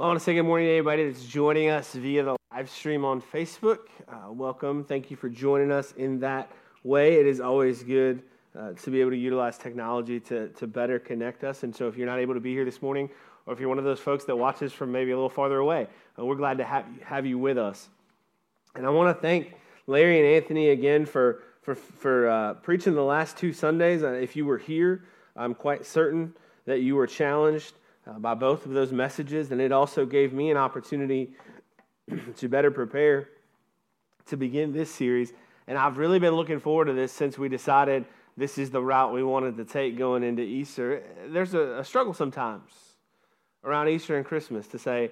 Well, 0.00 0.06
I 0.06 0.12
want 0.12 0.20
to 0.20 0.24
say 0.24 0.32
good 0.32 0.44
morning 0.44 0.66
to 0.68 0.72
everybody 0.72 1.10
that's 1.10 1.26
joining 1.26 1.68
us 1.68 1.92
via 1.92 2.24
the 2.24 2.36
live 2.54 2.70
stream 2.70 3.04
on 3.04 3.20
Facebook. 3.20 3.80
Uh, 4.08 4.32
welcome. 4.32 4.82
Thank 4.82 5.10
you 5.10 5.16
for 5.18 5.28
joining 5.28 5.70
us 5.70 5.92
in 5.92 6.20
that 6.20 6.50
way. 6.84 7.16
It 7.16 7.26
is 7.26 7.38
always 7.38 7.82
good 7.82 8.22
uh, 8.58 8.72
to 8.72 8.90
be 8.90 9.02
able 9.02 9.10
to 9.10 9.18
utilize 9.18 9.58
technology 9.58 10.18
to, 10.20 10.48
to 10.48 10.66
better 10.66 10.98
connect 10.98 11.44
us. 11.44 11.64
And 11.64 11.76
so, 11.76 11.86
if 11.86 11.98
you're 11.98 12.06
not 12.06 12.18
able 12.18 12.32
to 12.32 12.40
be 12.40 12.54
here 12.54 12.64
this 12.64 12.80
morning, 12.80 13.10
or 13.44 13.52
if 13.52 13.60
you're 13.60 13.68
one 13.68 13.76
of 13.76 13.84
those 13.84 14.00
folks 14.00 14.24
that 14.24 14.34
watches 14.34 14.72
from 14.72 14.90
maybe 14.90 15.10
a 15.10 15.14
little 15.14 15.28
farther 15.28 15.58
away, 15.58 15.86
uh, 16.18 16.24
we're 16.24 16.34
glad 16.34 16.56
to 16.56 16.64
have, 16.64 16.86
have 17.04 17.26
you 17.26 17.38
with 17.38 17.58
us. 17.58 17.90
And 18.74 18.86
I 18.86 18.88
want 18.88 19.14
to 19.14 19.20
thank 19.20 19.52
Larry 19.86 20.18
and 20.18 20.26
Anthony 20.26 20.70
again 20.70 21.04
for, 21.04 21.42
for, 21.60 21.74
for 21.74 22.26
uh, 22.26 22.54
preaching 22.54 22.94
the 22.94 23.04
last 23.04 23.36
two 23.36 23.52
Sundays. 23.52 24.02
Uh, 24.02 24.12
if 24.12 24.34
you 24.34 24.46
were 24.46 24.56
here, 24.56 25.04
I'm 25.36 25.54
quite 25.54 25.84
certain 25.84 26.32
that 26.64 26.80
you 26.80 26.96
were 26.96 27.06
challenged 27.06 27.74
uh, 28.10 28.18
by 28.18 28.34
both 28.34 28.66
of 28.66 28.72
those 28.72 28.92
messages, 28.92 29.52
and 29.52 29.60
it 29.60 29.72
also 29.72 30.04
gave 30.04 30.32
me 30.32 30.50
an 30.50 30.56
opportunity 30.56 31.34
to 32.36 32.48
better 32.48 32.70
prepare 32.70 33.28
to 34.26 34.36
begin 34.36 34.72
this 34.72 34.90
series. 34.90 35.32
And 35.66 35.78
I've 35.78 35.98
really 35.98 36.18
been 36.18 36.34
looking 36.34 36.58
forward 36.58 36.86
to 36.86 36.92
this 36.92 37.12
since 37.12 37.38
we 37.38 37.48
decided 37.48 38.04
this 38.36 38.58
is 38.58 38.70
the 38.70 38.82
route 38.82 39.12
we 39.12 39.22
wanted 39.22 39.56
to 39.58 39.64
take 39.64 39.96
going 39.96 40.22
into 40.22 40.42
Easter. 40.42 41.02
There's 41.28 41.54
a, 41.54 41.78
a 41.78 41.84
struggle 41.84 42.14
sometimes 42.14 42.72
around 43.64 43.88
Easter 43.88 44.16
and 44.16 44.24
Christmas 44.24 44.66
to 44.68 44.78
say 44.78 45.10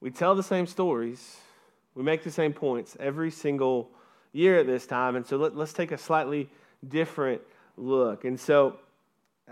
we 0.00 0.10
tell 0.10 0.34
the 0.34 0.42
same 0.42 0.66
stories, 0.66 1.36
we 1.94 2.02
make 2.02 2.24
the 2.24 2.30
same 2.30 2.52
points 2.52 2.96
every 2.98 3.30
single 3.30 3.90
year 4.32 4.58
at 4.58 4.66
this 4.66 4.86
time, 4.86 5.16
and 5.16 5.26
so 5.26 5.36
let, 5.36 5.56
let's 5.56 5.72
take 5.72 5.92
a 5.92 5.98
slightly 5.98 6.48
different 6.88 7.42
look. 7.76 8.24
And 8.24 8.40
so 8.40 8.78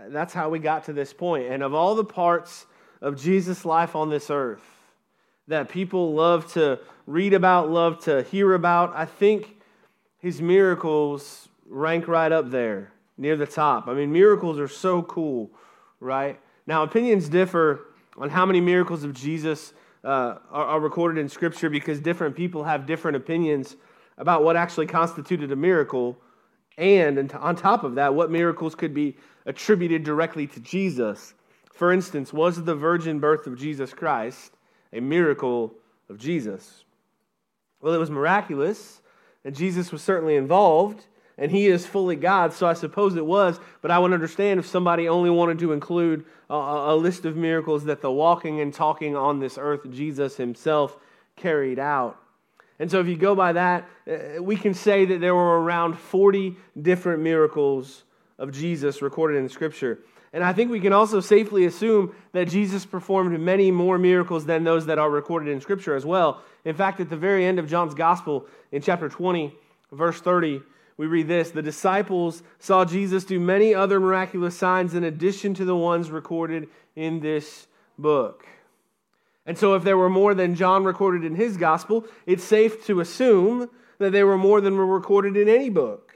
that's 0.07 0.33
how 0.33 0.49
we 0.49 0.59
got 0.59 0.85
to 0.85 0.93
this 0.93 1.13
point. 1.13 1.47
And 1.47 1.61
of 1.61 1.73
all 1.73 1.95
the 1.95 2.05
parts 2.05 2.65
of 3.01 3.19
Jesus' 3.19 3.65
life 3.65 3.95
on 3.95 4.09
this 4.09 4.29
earth 4.29 4.63
that 5.47 5.69
people 5.69 6.13
love 6.13 6.51
to 6.53 6.79
read 7.07 7.33
about, 7.33 7.69
love 7.69 7.99
to 8.03 8.23
hear 8.23 8.53
about. 8.53 8.93
I 8.95 9.05
think 9.05 9.59
his 10.19 10.41
miracles 10.41 11.49
rank 11.67 12.07
right 12.07 12.31
up 12.31 12.51
there 12.51 12.91
near 13.17 13.35
the 13.35 13.47
top. 13.47 13.87
I 13.87 13.93
mean, 13.93 14.11
miracles 14.11 14.59
are 14.59 14.67
so 14.67 15.01
cool, 15.01 15.49
right? 15.99 16.39
Now, 16.67 16.83
opinions 16.83 17.29
differ 17.29 17.87
on 18.17 18.29
how 18.29 18.45
many 18.45 18.61
miracles 18.61 19.03
of 19.03 19.13
Jesus 19.13 19.73
uh, 20.03 20.37
are, 20.51 20.65
are 20.65 20.79
recorded 20.79 21.19
in 21.19 21.27
Scripture 21.29 21.69
because 21.69 21.99
different 21.99 22.35
people 22.35 22.63
have 22.63 22.85
different 22.85 23.17
opinions 23.17 23.75
about 24.17 24.43
what 24.43 24.55
actually 24.55 24.85
constituted 24.85 25.51
a 25.51 25.55
miracle. 25.55 26.17
And, 26.77 27.17
and 27.17 27.31
on 27.33 27.55
top 27.55 27.83
of 27.83 27.95
that, 27.95 28.13
what 28.13 28.29
miracles 28.29 28.75
could 28.75 28.93
be 28.93 29.17
attributed 29.45 30.03
directly 30.03 30.45
to 30.47 30.59
Jesus. 30.59 31.33
For 31.79 31.93
instance, 31.93 32.33
was 32.33 32.61
the 32.61 32.75
virgin 32.75 33.21
birth 33.21 33.47
of 33.47 33.57
Jesus 33.57 33.93
Christ 33.93 34.51
a 34.91 34.99
miracle 34.99 35.73
of 36.09 36.17
Jesus? 36.17 36.83
Well, 37.79 37.93
it 37.93 37.97
was 37.99 38.11
miraculous, 38.11 38.99
and 39.45 39.55
Jesus 39.55 39.89
was 39.89 40.01
certainly 40.01 40.35
involved, 40.35 41.05
and 41.37 41.49
he 41.49 41.67
is 41.67 41.85
fully 41.85 42.17
God, 42.17 42.51
so 42.51 42.67
I 42.67 42.73
suppose 42.73 43.15
it 43.15 43.25
was. 43.25 43.61
But 43.81 43.91
I 43.91 43.99
would 43.99 44.11
understand 44.11 44.59
if 44.59 44.67
somebody 44.67 45.07
only 45.07 45.29
wanted 45.29 45.57
to 45.59 45.71
include 45.71 46.25
a, 46.49 46.53
a 46.53 46.95
list 46.97 47.23
of 47.23 47.37
miracles 47.37 47.85
that 47.85 48.01
the 48.01 48.11
walking 48.11 48.59
and 48.59 48.73
talking 48.73 49.15
on 49.15 49.39
this 49.39 49.57
earth 49.57 49.89
Jesus 49.89 50.35
himself 50.35 50.97
carried 51.37 51.79
out. 51.79 52.19
And 52.77 52.91
so, 52.91 52.99
if 52.99 53.07
you 53.07 53.15
go 53.15 53.35
by 53.35 53.53
that, 53.53 53.87
uh, 54.05 54.43
we 54.43 54.57
can 54.57 54.73
say 54.73 55.05
that 55.05 55.21
there 55.21 55.33
were 55.33 55.61
around 55.61 55.97
40 55.97 56.57
different 56.81 57.23
miracles 57.23 58.03
of 58.37 58.51
Jesus 58.51 59.01
recorded 59.01 59.37
in 59.37 59.47
Scripture. 59.47 59.99
And 60.31 60.43
I 60.43 60.53
think 60.53 60.69
we 60.69 60.79
can 60.79 60.93
also 60.93 61.19
safely 61.19 61.65
assume 61.65 62.15
that 62.33 62.49
Jesus 62.49 62.85
performed 62.85 63.39
many 63.39 63.71
more 63.71 63.97
miracles 63.97 64.45
than 64.45 64.63
those 64.63 64.85
that 64.85 64.99
are 64.99 65.09
recorded 65.09 65.51
in 65.51 65.59
Scripture 65.59 65.95
as 65.95 66.05
well. 66.05 66.41
In 66.65 66.75
fact, 66.75 66.99
at 66.99 67.09
the 67.09 67.17
very 67.17 67.45
end 67.45 67.57
of 67.57 67.67
John's 67.67 67.95
Gospel, 67.95 68.45
in 68.71 68.81
chapter 68.81 69.09
20, 69.09 69.53
verse 69.91 70.21
30, 70.21 70.61
we 70.97 71.07
read 71.07 71.27
this 71.27 71.51
The 71.51 71.61
disciples 71.61 72.43
saw 72.59 72.85
Jesus 72.85 73.23
do 73.23 73.39
many 73.39 73.73
other 73.73 73.99
miraculous 73.99 74.55
signs 74.55 74.93
in 74.93 75.03
addition 75.03 75.53
to 75.55 75.65
the 75.65 75.75
ones 75.75 76.11
recorded 76.11 76.67
in 76.95 77.21
this 77.21 77.67
book. 77.97 78.45
And 79.45 79.57
so, 79.57 79.73
if 79.73 79.83
there 79.83 79.97
were 79.97 80.09
more 80.09 80.35
than 80.35 80.53
John 80.53 80.83
recorded 80.83 81.23
in 81.23 81.35
his 81.35 81.57
gospel, 81.57 82.05
it's 82.27 82.43
safe 82.43 82.85
to 82.85 82.99
assume 82.99 83.69
that 83.97 84.11
there 84.11 84.27
were 84.27 84.37
more 84.37 84.61
than 84.61 84.77
were 84.77 84.85
recorded 84.85 85.35
in 85.35 85.49
any 85.49 85.69
book. 85.69 86.08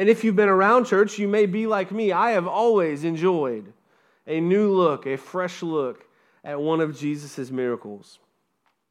And 0.00 0.08
if 0.08 0.24
you've 0.24 0.34
been 0.34 0.48
around 0.48 0.86
church, 0.86 1.18
you 1.18 1.28
may 1.28 1.44
be 1.44 1.66
like 1.66 1.92
me. 1.92 2.10
I 2.10 2.30
have 2.30 2.46
always 2.48 3.04
enjoyed 3.04 3.70
a 4.26 4.40
new 4.40 4.72
look, 4.72 5.06
a 5.06 5.18
fresh 5.18 5.62
look 5.62 6.06
at 6.42 6.58
one 6.58 6.80
of 6.80 6.98
Jesus' 6.98 7.50
miracles. 7.50 8.18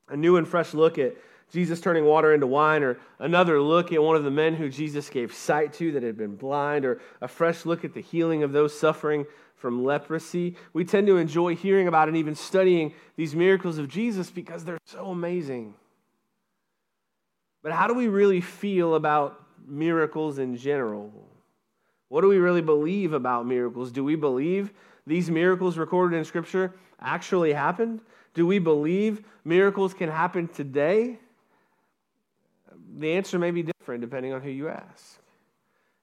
A 0.10 0.16
new 0.16 0.38
and 0.38 0.48
fresh 0.48 0.76
look 0.76 1.00
at 1.00 1.16
Jesus 1.52 1.82
turning 1.82 2.06
water 2.06 2.32
into 2.32 2.46
wine, 2.46 2.84
or 2.84 3.00
another 3.18 3.60
look 3.60 3.92
at 3.92 4.04
one 4.04 4.18
of 4.18 4.24
the 4.24 4.30
men 4.30 4.54
who 4.54 4.70
Jesus 4.70 5.10
gave 5.10 5.34
sight 5.34 5.74
to 5.74 5.92
that 5.94 6.04
had 6.04 6.16
been 6.16 6.36
blind, 6.36 6.86
or 6.86 7.02
a 7.22 7.28
fresh 7.28 7.66
look 7.66 7.84
at 7.84 7.96
the 7.96 8.02
healing 8.02 8.44
of 8.44 8.52
those 8.52 8.80
suffering 8.80 9.26
from 9.56 9.84
leprosy. 9.84 10.56
We 10.74 10.86
tend 10.86 11.08
to 11.08 11.18
enjoy 11.18 11.56
hearing 11.56 11.88
about 11.88 12.08
and 12.08 12.18
even 12.18 12.36
studying 12.36 12.94
these 13.16 13.34
miracles 13.36 13.80
of 13.80 13.88
Jesus 13.88 14.30
because 14.30 14.64
they're 14.64 14.78
so 14.86 15.08
amazing. 15.08 15.74
But 17.64 17.72
how 17.72 17.88
do 17.88 17.96
we 17.96 18.10
really 18.10 18.42
feel 18.42 18.94
about 18.94 19.39
miracles 19.70 20.40
in 20.40 20.58
general. 20.58 21.12
What 22.10 22.22
do 22.22 22.28
we 22.28 22.38
really 22.38 22.62
believe 22.62 23.14
about 23.14 23.46
miracles? 23.46 23.92
Do 23.92 24.04
we 24.04 24.16
believe 24.16 24.72
these 25.06 25.30
miracles 25.30 25.78
recorded 25.78 26.18
in 26.18 26.26
Scripture 26.26 26.74
actually 27.00 27.54
happened? 27.54 28.02
Do 28.34 28.46
we 28.46 28.60
believe 28.60 29.24
miracles 29.46 29.94
can 29.94 30.10
happen 30.10 30.48
today? 30.48 31.20
The 32.98 33.14
answer 33.14 33.38
may 33.40 33.52
be 33.52 33.64
different 33.64 34.02
depending 34.02 34.34
on 34.34 34.42
who 34.42 34.50
you 34.50 34.70
ask. 34.70 35.20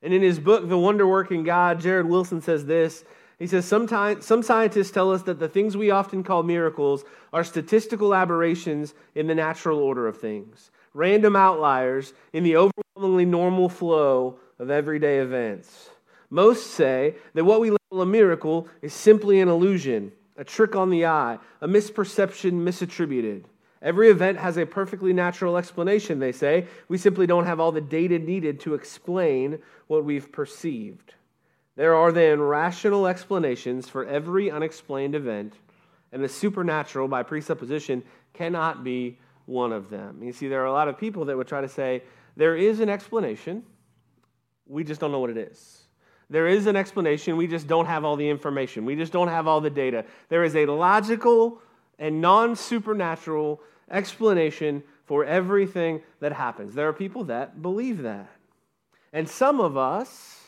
And 0.03 0.15
in 0.15 0.23
his 0.23 0.39
book, 0.39 0.69
The 0.69 0.79
Wonder 0.79 1.07
Working 1.07 1.43
God, 1.43 1.81
Jared 1.81 2.07
Wilson 2.07 2.41
says 2.41 2.67
this. 2.67 3.05
He 3.39 3.47
says, 3.47 3.65
Sometimes, 3.65 4.25
Some 4.25 4.43
scientists 4.43 4.91
tell 4.91 5.13
us 5.13 5.23
that 5.23 5.39
the 5.39 5.49
things 5.49 5.77
we 5.77 5.91
often 5.91 6.23
call 6.23 6.43
miracles 6.43 7.05
are 7.33 7.45
statistical 7.45 8.15
aberrations 8.15 8.95
in 9.15 9.27
the 9.27 9.35
natural 9.35 9.79
order 9.79 10.07
of 10.07 10.19
things 10.19 10.71
random 10.95 11.37
outliers 11.37 12.15
in 12.33 12.43
the 12.43 12.57
overwhelmingly 12.97 13.27
normal 13.27 13.69
flow 13.69 14.39
of 14.59 14.71
everyday 14.71 15.19
events. 15.19 15.91
Most 16.31 16.69
say 16.69 17.15
that 17.35 17.45
what 17.45 17.61
we 17.61 17.71
label 17.71 18.03
a 18.03 18.07
miracle 18.07 18.69
is 18.83 18.93
simply 18.93 19.41
an 19.41 19.49
illusion, 19.49 20.13
a 20.37 20.45
trick 20.45 20.75
on 20.75 20.91
the 20.91 21.07
eye, 21.07 21.39
a 21.61 21.69
misperception 21.69 22.53
misattributed. 22.53 23.45
Every 23.83 24.09
event 24.09 24.39
has 24.39 24.57
a 24.57 24.65
perfectly 24.65 25.13
natural 25.13 25.59
explanation, 25.59 26.19
they 26.19 26.33
say. 26.33 26.67
We 26.89 26.99
simply 26.99 27.27
don't 27.27 27.45
have 27.45 27.61
all 27.61 27.71
the 27.71 27.81
data 27.81 28.19
needed 28.19 28.61
to 28.61 28.75
explain 28.75 29.59
what 29.87 30.05
we've 30.05 30.33
perceived. 30.33 31.15
There 31.77 31.95
are 31.95 32.11
then 32.11 32.41
rational 32.41 33.07
explanations 33.07 33.89
for 33.89 34.07
every 34.07 34.51
unexplained 34.51 35.15
event, 35.15 35.55
and 36.11 36.25
the 36.25 36.29
supernatural, 36.29 37.09
by 37.09 37.23
presupposition, 37.23 38.03
cannot 38.33 38.83
be 38.83 39.19
one 39.45 39.73
of 39.73 39.91
them. 39.91 40.23
You 40.23 40.33
see, 40.33 40.49
there 40.49 40.63
are 40.63 40.67
a 40.67 40.73
lot 40.73 40.89
of 40.89 40.99
people 40.99 41.27
that 41.27 41.37
would 41.37 41.47
try 41.47 41.61
to 41.61 41.69
say, 41.69 42.03
there 42.37 42.57
is 42.57 42.81
an 42.81 42.89
explanation, 42.89 43.63
we 44.67 44.85
just 44.85 45.01
don't 45.01 45.13
know 45.13 45.21
what 45.21 45.31
it 45.31 45.39
is. 45.39 45.83
There 46.29 46.49
is 46.49 46.67
an 46.67 46.77
explanation, 46.77 47.37
we 47.37 47.47
just 47.47 47.69
don't 47.69 47.87
have 47.87 48.05
all 48.05 48.17
the 48.17 48.29
information, 48.29 48.85
we 48.85 48.97
just 48.97 49.13
don't 49.13 49.29
have 49.29 49.47
all 49.47 49.61
the 49.61 49.71
data. 49.71 50.05
There 50.29 50.45
is 50.45 50.57
a 50.57 50.67
logical 50.67 51.61
and 51.99 52.21
non 52.21 52.57
supernatural 52.57 53.61
explanation 53.91 54.83
for 55.05 55.25
everything 55.25 56.03
that 56.21 56.33
happens. 56.33 56.75
There 56.75 56.89
are 56.89 56.93
people 56.93 57.25
that 57.25 57.63
believe 57.63 58.03
that. 58.03 58.29
And 59.13 59.29
some 59.29 59.61
of 59.61 59.77
us, 59.77 60.41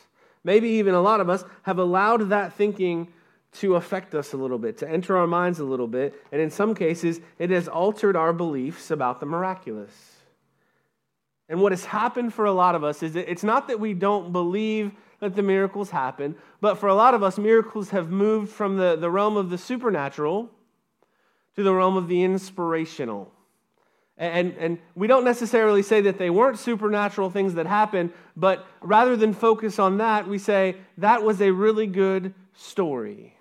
maybe 0.43 0.67
even 0.67 0.93
a 0.93 1.01
lot 1.01 1.21
of 1.21 1.29
us, 1.29 1.45
have 1.63 1.79
allowed 1.79 2.29
that 2.29 2.53
thinking 2.53 3.07
to 3.51 3.75
affect 3.75 4.13
us 4.13 4.33
a 4.33 4.37
little 4.37 4.59
bit, 4.59 4.77
to 4.77 4.89
enter 4.89 5.17
our 5.17 5.25
minds 5.25 5.59
a 5.59 5.63
little 5.63 5.87
bit, 5.87 6.13
and 6.31 6.41
in 6.41 6.51
some 6.51 6.75
cases, 6.75 7.19
it 7.39 7.49
has 7.49 7.67
altered 7.67 8.15
our 8.15 8.33
beliefs 8.33 8.91
about 8.91 9.19
the 9.19 9.25
miraculous. 9.25 10.18
And 11.49 11.61
what 11.61 11.71
has 11.71 11.83
happened 11.83 12.33
for 12.33 12.45
a 12.45 12.53
lot 12.53 12.75
of 12.75 12.83
us 12.83 13.01
is 13.01 13.15
it's 13.15 13.43
not 13.43 13.67
that 13.67 13.79
we 13.79 13.95
don't 13.95 14.31
believe 14.31 14.91
that 15.19 15.35
the 15.35 15.41
miracles 15.41 15.89
happen, 15.89 16.35
but 16.61 16.75
for 16.75 16.87
a 16.87 16.95
lot 16.95 17.13
of 17.13 17.23
us, 17.23 17.37
miracles 17.37 17.89
have 17.89 18.09
moved 18.09 18.51
from 18.51 18.77
the, 18.77 18.95
the 18.95 19.09
realm 19.09 19.35
of 19.35 19.49
the 19.49 19.57
supernatural 19.57 20.49
to 21.55 21.63
the 21.63 21.73
realm 21.73 21.97
of 21.97 22.07
the 22.07 22.23
inspirational. 22.23 23.31
And, 24.15 24.53
and 24.59 24.77
we 24.95 25.07
don't 25.07 25.23
necessarily 25.23 25.81
say 25.81 26.01
that 26.01 26.17
they 26.17 26.29
weren't 26.29 26.59
supernatural 26.59 27.29
things 27.29 27.55
that 27.55 27.65
happened, 27.65 28.11
but 28.35 28.67
rather 28.81 29.15
than 29.15 29.33
focus 29.33 29.79
on 29.79 29.97
that, 29.97 30.27
we 30.27 30.37
say 30.37 30.75
that 30.97 31.23
was 31.23 31.41
a 31.41 31.51
really 31.51 31.87
good 31.87 32.33
story. 32.53 33.33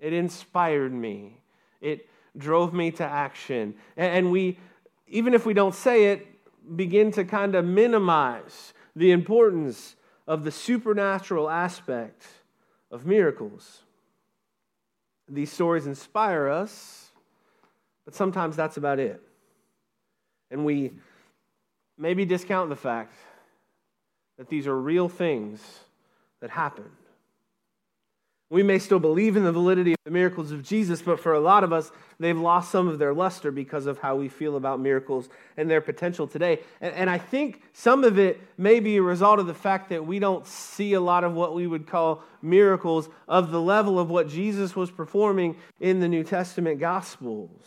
It 0.00 0.12
inspired 0.12 0.92
me. 0.92 1.40
It 1.80 2.08
drove 2.36 2.72
me 2.72 2.90
to 2.92 3.04
action. 3.04 3.74
And 3.96 4.32
we, 4.32 4.58
even 5.06 5.34
if 5.34 5.44
we 5.44 5.52
don't 5.52 5.74
say 5.74 6.06
it, 6.06 6.26
begin 6.76 7.10
to 7.12 7.24
kind 7.24 7.54
of 7.54 7.64
minimize 7.64 8.72
the 8.94 9.10
importance 9.10 9.96
of 10.26 10.44
the 10.44 10.50
supernatural 10.50 11.48
aspect 11.48 12.26
of 12.90 13.06
miracles. 13.06 13.82
These 15.28 15.52
stories 15.52 15.86
inspire 15.86 16.48
us, 16.48 17.10
but 18.04 18.14
sometimes 18.14 18.56
that's 18.56 18.76
about 18.76 18.98
it. 18.98 19.22
And 20.50 20.64
we 20.64 20.92
maybe 21.98 22.24
discount 22.24 22.70
the 22.70 22.76
fact 22.76 23.14
that 24.38 24.48
these 24.48 24.66
are 24.66 24.78
real 24.78 25.08
things 25.08 25.60
that 26.40 26.50
happen. 26.50 26.90
We 28.50 28.62
may 28.62 28.78
still 28.78 28.98
believe 28.98 29.36
in 29.36 29.44
the 29.44 29.52
validity 29.52 29.92
of 29.92 29.98
the 30.04 30.10
miracles 30.10 30.52
of 30.52 30.62
Jesus, 30.62 31.02
but 31.02 31.20
for 31.20 31.34
a 31.34 31.40
lot 31.40 31.64
of 31.64 31.72
us, 31.72 31.92
they've 32.18 32.38
lost 32.38 32.70
some 32.70 32.88
of 32.88 32.98
their 32.98 33.12
luster 33.12 33.50
because 33.50 33.84
of 33.84 33.98
how 33.98 34.16
we 34.16 34.30
feel 34.30 34.56
about 34.56 34.80
miracles 34.80 35.28
and 35.58 35.70
their 35.70 35.82
potential 35.82 36.26
today. 36.26 36.60
And, 36.80 36.94
and, 36.94 37.10
I 37.10 37.18
think 37.18 37.60
some 37.74 38.04
of 38.04 38.18
it 38.18 38.40
may 38.56 38.80
be 38.80 38.96
a 38.96 39.02
result 39.02 39.38
of 39.38 39.46
the 39.46 39.54
fact 39.54 39.90
that 39.90 40.06
we 40.06 40.18
don't 40.18 40.46
see 40.46 40.94
a 40.94 41.00
lot 41.00 41.24
of 41.24 41.34
what 41.34 41.54
we 41.54 41.66
would 41.66 41.86
call 41.86 42.22
miracles 42.40 43.10
of 43.28 43.50
the 43.50 43.60
level 43.60 43.98
of 43.98 44.08
what 44.08 44.28
Jesus 44.28 44.74
was 44.74 44.90
performing 44.90 45.56
in 45.78 46.00
the 46.00 46.08
New 46.08 46.24
Testament 46.24 46.80
Gospels. 46.80 47.66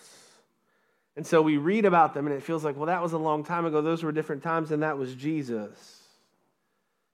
And 1.16 1.28
so 1.28 1.44
we 1.44 1.58
read 1.58 1.86
about 1.86 2.16
them, 2.16 2.26
and 2.26 2.36
it 2.36 2.42
feels 2.42 2.64
like, 2.64 2.76
well, 2.76 2.88
that 2.88 3.04
was 3.04 3.14
a 3.14 3.20
long 3.20 3.44
time 3.44 3.66
ago. 3.66 3.84
Those 3.84 4.02
were 4.02 4.12
different 4.12 4.42
times, 4.42 4.72
and 4.72 4.82
that 4.82 4.98
was 4.98 5.14
Jesus. 5.14 6.00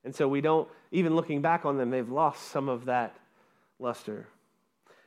And 0.05 0.15
so 0.15 0.25
we 0.29 0.39
don't, 0.39 0.69
even 0.91 1.17
looking 1.17 1.41
back 1.41 1.65
on 1.65 1.77
them, 1.77 1.89
they've 1.89 2.09
lost 2.09 2.43
some 2.43 2.69
of 2.69 2.85
that 2.85 3.17
luster. 3.79 4.27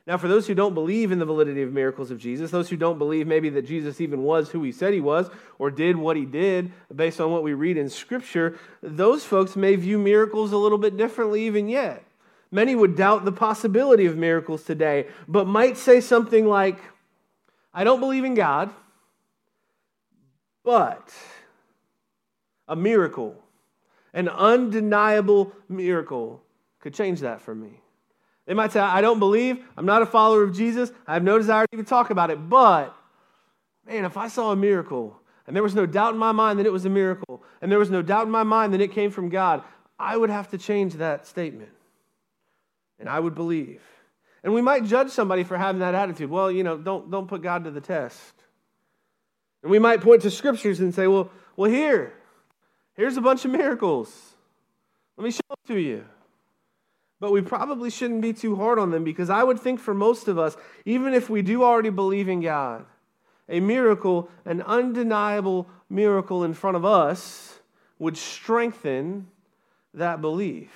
Now, 0.07 0.17
for 0.17 0.27
those 0.27 0.47
who 0.47 0.55
don't 0.55 0.73
believe 0.73 1.11
in 1.11 1.19
the 1.19 1.25
validity 1.25 1.61
of 1.61 1.71
miracles 1.71 2.09
of 2.09 2.17
Jesus, 2.17 2.49
those 2.49 2.69
who 2.69 2.75
don't 2.75 2.97
believe 2.97 3.27
maybe 3.27 3.49
that 3.49 3.67
Jesus 3.67 4.01
even 4.01 4.23
was 4.23 4.49
who 4.49 4.63
he 4.63 4.71
said 4.71 4.93
he 4.93 4.99
was 4.99 5.29
or 5.59 5.69
did 5.69 5.95
what 5.95 6.17
he 6.17 6.25
did 6.25 6.71
based 6.93 7.21
on 7.21 7.31
what 7.31 7.43
we 7.43 7.53
read 7.53 7.77
in 7.77 7.87
Scripture, 7.87 8.57
those 8.81 9.23
folks 9.23 9.55
may 9.55 9.75
view 9.75 9.99
miracles 9.99 10.51
a 10.51 10.57
little 10.57 10.79
bit 10.79 10.97
differently 10.97 11.45
even 11.45 11.69
yet. 11.69 12.03
Many 12.49 12.75
would 12.75 12.97
doubt 12.97 13.25
the 13.25 13.31
possibility 13.31 14.05
of 14.07 14.17
miracles 14.17 14.63
today, 14.63 15.07
but 15.27 15.47
might 15.47 15.77
say 15.77 16.01
something 16.01 16.47
like, 16.47 16.79
I 17.73 17.83
don't 17.83 17.99
believe 17.99 18.25
in 18.25 18.33
God, 18.33 18.71
but 20.63 21.13
a 22.67 22.75
miracle, 22.75 23.35
an 24.13 24.27
undeniable 24.27 25.53
miracle, 25.69 26.41
could 26.79 26.93
change 26.93 27.19
that 27.19 27.41
for 27.41 27.53
me. 27.53 27.80
They 28.51 28.55
might 28.55 28.73
say, 28.73 28.81
I 28.81 28.99
don't 28.99 29.19
believe, 29.19 29.63
I'm 29.77 29.85
not 29.85 30.01
a 30.01 30.05
follower 30.05 30.43
of 30.43 30.53
Jesus, 30.53 30.91
I 31.07 31.13
have 31.13 31.23
no 31.23 31.37
desire 31.37 31.63
to 31.63 31.69
even 31.71 31.85
talk 31.85 32.09
about 32.09 32.31
it, 32.31 32.49
but 32.49 32.93
man, 33.87 34.03
if 34.03 34.17
I 34.17 34.27
saw 34.27 34.51
a 34.51 34.57
miracle 34.57 35.17
and 35.47 35.55
there 35.55 35.63
was 35.63 35.73
no 35.73 35.85
doubt 35.85 36.15
in 36.15 36.19
my 36.19 36.33
mind 36.33 36.59
that 36.59 36.65
it 36.65 36.71
was 36.73 36.83
a 36.83 36.89
miracle, 36.89 37.41
and 37.61 37.71
there 37.71 37.79
was 37.79 37.89
no 37.89 38.01
doubt 38.01 38.25
in 38.25 38.29
my 38.29 38.43
mind 38.43 38.73
that 38.73 38.81
it 38.81 38.91
came 38.91 39.09
from 39.09 39.29
God, 39.29 39.63
I 39.97 40.17
would 40.17 40.29
have 40.29 40.49
to 40.49 40.57
change 40.57 40.95
that 40.95 41.25
statement. 41.27 41.71
And 42.99 43.07
I 43.07 43.21
would 43.21 43.35
believe. 43.35 43.81
And 44.43 44.53
we 44.53 44.61
might 44.61 44.83
judge 44.83 45.11
somebody 45.11 45.45
for 45.45 45.55
having 45.55 45.79
that 45.79 45.95
attitude. 45.95 46.29
Well, 46.29 46.51
you 46.51 46.65
know, 46.65 46.77
don't, 46.77 47.09
don't 47.09 47.29
put 47.29 47.41
God 47.41 47.63
to 47.63 47.71
the 47.71 47.79
test. 47.79 48.33
And 49.63 49.71
we 49.71 49.79
might 49.79 50.01
point 50.01 50.23
to 50.23 50.29
scriptures 50.29 50.81
and 50.81 50.93
say, 50.93 51.07
well, 51.07 51.31
well, 51.55 51.71
here, 51.71 52.11
here's 52.95 53.15
a 53.15 53.21
bunch 53.21 53.45
of 53.45 53.51
miracles. 53.51 54.35
Let 55.15 55.23
me 55.23 55.31
show 55.31 55.39
them 55.47 55.57
to 55.73 55.79
you 55.79 56.03
but 57.21 57.31
we 57.31 57.39
probably 57.39 57.91
shouldn't 57.91 58.21
be 58.21 58.33
too 58.33 58.55
hard 58.55 58.79
on 58.79 58.89
them 58.89 59.03
because 59.03 59.29
I 59.29 59.43
would 59.43 59.59
think 59.59 59.79
for 59.79 59.93
most 59.93 60.27
of 60.27 60.39
us, 60.39 60.57
even 60.85 61.13
if 61.13 61.29
we 61.29 61.43
do 61.43 61.63
already 61.63 61.91
believe 61.91 62.27
in 62.27 62.41
God, 62.41 62.83
a 63.47 63.59
miracle, 63.59 64.27
an 64.43 64.63
undeniable 64.63 65.69
miracle 65.87 66.43
in 66.43 66.55
front 66.55 66.75
of 66.75 66.83
us, 66.83 67.59
would 67.99 68.17
strengthen 68.17 69.27
that 69.93 70.19
belief. 70.19 70.71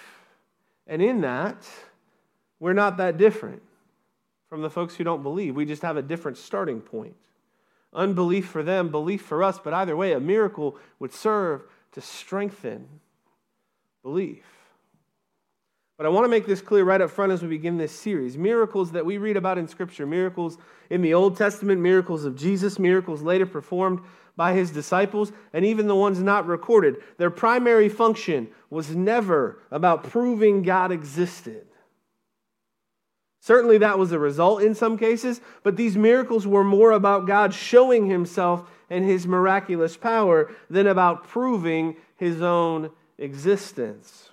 And 0.85 1.01
in 1.01 1.21
that, 1.21 1.67
we're 2.59 2.73
not 2.73 2.97
that 2.97 3.17
different 3.17 3.63
from 4.47 4.61
the 4.61 4.69
folks 4.69 4.95
who 4.95 5.03
don't 5.03 5.23
believe. 5.23 5.55
We 5.55 5.65
just 5.65 5.81
have 5.81 5.97
a 5.97 6.03
different 6.03 6.37
starting 6.37 6.79
point. 6.79 7.15
Unbelief 7.91 8.47
for 8.47 8.61
them, 8.61 8.89
belief 8.89 9.23
for 9.23 9.41
us, 9.41 9.57
but 9.57 9.73
either 9.73 9.97
way, 9.97 10.13
a 10.13 10.19
miracle 10.19 10.77
would 10.99 11.11
serve 11.11 11.63
to 11.93 12.01
strengthen 12.01 12.87
belief. 14.03 14.54
But 15.97 16.05
I 16.05 16.09
want 16.09 16.25
to 16.25 16.29
make 16.29 16.45
this 16.45 16.61
clear 16.61 16.83
right 16.83 16.99
up 16.99 17.09
front 17.09 17.31
as 17.31 17.41
we 17.41 17.47
begin 17.47 17.77
this 17.77 17.93
series. 17.93 18.37
Miracles 18.37 18.91
that 18.91 19.05
we 19.05 19.17
read 19.17 19.37
about 19.37 19.57
in 19.57 19.67
Scripture, 19.67 20.05
miracles 20.05 20.57
in 20.89 21.01
the 21.01 21.13
Old 21.13 21.37
Testament, 21.37 21.79
miracles 21.81 22.25
of 22.25 22.35
Jesus, 22.35 22.77
miracles 22.77 23.21
later 23.21 23.45
performed 23.45 24.01
by 24.35 24.53
his 24.53 24.71
disciples, 24.71 25.31
and 25.53 25.63
even 25.63 25.87
the 25.87 25.95
ones 25.95 26.19
not 26.19 26.45
recorded, 26.45 26.97
their 27.17 27.29
primary 27.29 27.87
function 27.87 28.49
was 28.69 28.93
never 28.93 29.61
about 29.71 30.03
proving 30.03 30.61
God 30.61 30.91
existed. 30.91 31.65
Certainly, 33.39 33.77
that 33.77 33.97
was 33.97 34.11
a 34.11 34.19
result 34.19 34.63
in 34.63 34.75
some 34.75 34.97
cases, 34.97 35.39
but 35.63 35.77
these 35.77 35.95
miracles 35.95 36.45
were 36.45 36.63
more 36.63 36.91
about 36.91 37.27
God 37.27 37.53
showing 37.53 38.09
himself 38.09 38.69
and 38.89 39.05
his 39.05 39.25
miraculous 39.25 39.95
power 39.95 40.51
than 40.69 40.87
about 40.87 41.27
proving 41.27 41.95
his 42.17 42.41
own 42.41 42.89
existence. 43.17 44.31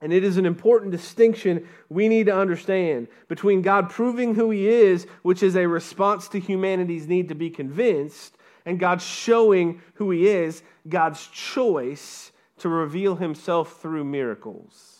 And 0.00 0.12
it 0.12 0.24
is 0.24 0.36
an 0.36 0.46
important 0.46 0.90
distinction 0.90 1.66
we 1.88 2.08
need 2.08 2.26
to 2.26 2.36
understand 2.36 3.08
between 3.28 3.62
God 3.62 3.88
proving 3.88 4.34
who 4.34 4.50
He 4.50 4.68
is, 4.68 5.06
which 5.22 5.42
is 5.42 5.56
a 5.56 5.66
response 5.66 6.28
to 6.28 6.40
humanity's 6.40 7.06
need 7.06 7.28
to 7.28 7.34
be 7.34 7.50
convinced, 7.50 8.36
and 8.66 8.78
God 8.78 9.00
showing 9.00 9.80
who 9.94 10.10
He 10.10 10.28
is, 10.28 10.62
God's 10.88 11.26
choice 11.28 12.32
to 12.58 12.68
reveal 12.68 13.16
Himself 13.16 13.80
through 13.80 14.04
miracles. 14.04 14.94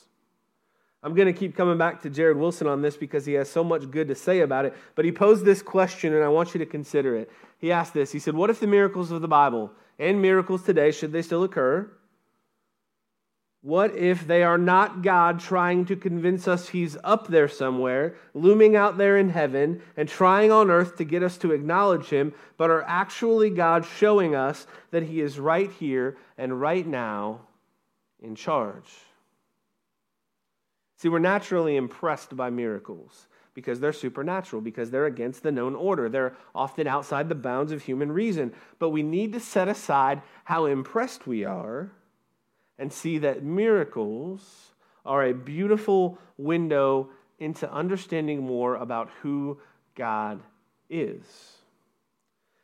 I'm 1.04 1.14
going 1.14 1.26
to 1.26 1.38
keep 1.38 1.54
coming 1.54 1.76
back 1.76 2.00
to 2.02 2.10
Jared 2.10 2.38
Wilson 2.38 2.66
on 2.66 2.80
this 2.80 2.96
because 2.96 3.26
he 3.26 3.34
has 3.34 3.50
so 3.50 3.62
much 3.62 3.90
good 3.90 4.08
to 4.08 4.14
say 4.14 4.40
about 4.40 4.64
it. 4.64 4.74
But 4.94 5.04
he 5.04 5.12
posed 5.12 5.44
this 5.44 5.60
question, 5.60 6.14
and 6.14 6.24
I 6.24 6.28
want 6.28 6.54
you 6.54 6.58
to 6.60 6.66
consider 6.66 7.14
it. 7.14 7.30
He 7.58 7.70
asked 7.70 7.92
this 7.92 8.10
He 8.10 8.18
said, 8.18 8.34
What 8.34 8.48
if 8.48 8.58
the 8.58 8.66
miracles 8.66 9.10
of 9.10 9.20
the 9.20 9.28
Bible 9.28 9.70
and 9.98 10.22
miracles 10.22 10.62
today, 10.62 10.90
should 10.90 11.12
they 11.12 11.20
still 11.20 11.44
occur, 11.44 11.90
what 13.64 13.96
if 13.96 14.26
they 14.26 14.42
are 14.42 14.58
not 14.58 15.00
God 15.00 15.40
trying 15.40 15.86
to 15.86 15.96
convince 15.96 16.46
us 16.46 16.68
He's 16.68 16.98
up 17.02 17.28
there 17.28 17.48
somewhere, 17.48 18.14
looming 18.34 18.76
out 18.76 18.98
there 18.98 19.16
in 19.16 19.30
heaven, 19.30 19.80
and 19.96 20.06
trying 20.06 20.52
on 20.52 20.70
earth 20.70 20.96
to 20.96 21.04
get 21.04 21.22
us 21.22 21.38
to 21.38 21.52
acknowledge 21.52 22.08
Him, 22.10 22.34
but 22.58 22.68
are 22.68 22.82
actually 22.82 23.48
God 23.48 23.86
showing 23.86 24.34
us 24.34 24.66
that 24.90 25.04
He 25.04 25.22
is 25.22 25.38
right 25.38 25.72
here 25.72 26.18
and 26.36 26.60
right 26.60 26.86
now 26.86 27.40
in 28.20 28.34
charge? 28.34 28.90
See, 30.98 31.08
we're 31.08 31.18
naturally 31.18 31.76
impressed 31.76 32.36
by 32.36 32.50
miracles 32.50 33.28
because 33.54 33.80
they're 33.80 33.94
supernatural, 33.94 34.60
because 34.60 34.90
they're 34.90 35.06
against 35.06 35.42
the 35.42 35.52
known 35.52 35.74
order. 35.74 36.10
They're 36.10 36.36
often 36.54 36.86
outside 36.86 37.30
the 37.30 37.34
bounds 37.34 37.72
of 37.72 37.82
human 37.82 38.12
reason. 38.12 38.52
But 38.78 38.90
we 38.90 39.02
need 39.02 39.32
to 39.32 39.40
set 39.40 39.68
aside 39.68 40.20
how 40.44 40.66
impressed 40.66 41.26
we 41.26 41.44
are 41.44 41.92
and 42.78 42.92
see 42.92 43.18
that 43.18 43.42
miracles 43.42 44.72
are 45.04 45.24
a 45.24 45.34
beautiful 45.34 46.18
window 46.38 47.08
into 47.38 47.70
understanding 47.72 48.42
more 48.42 48.76
about 48.76 49.10
who 49.22 49.58
God 49.94 50.40
is. 50.88 51.22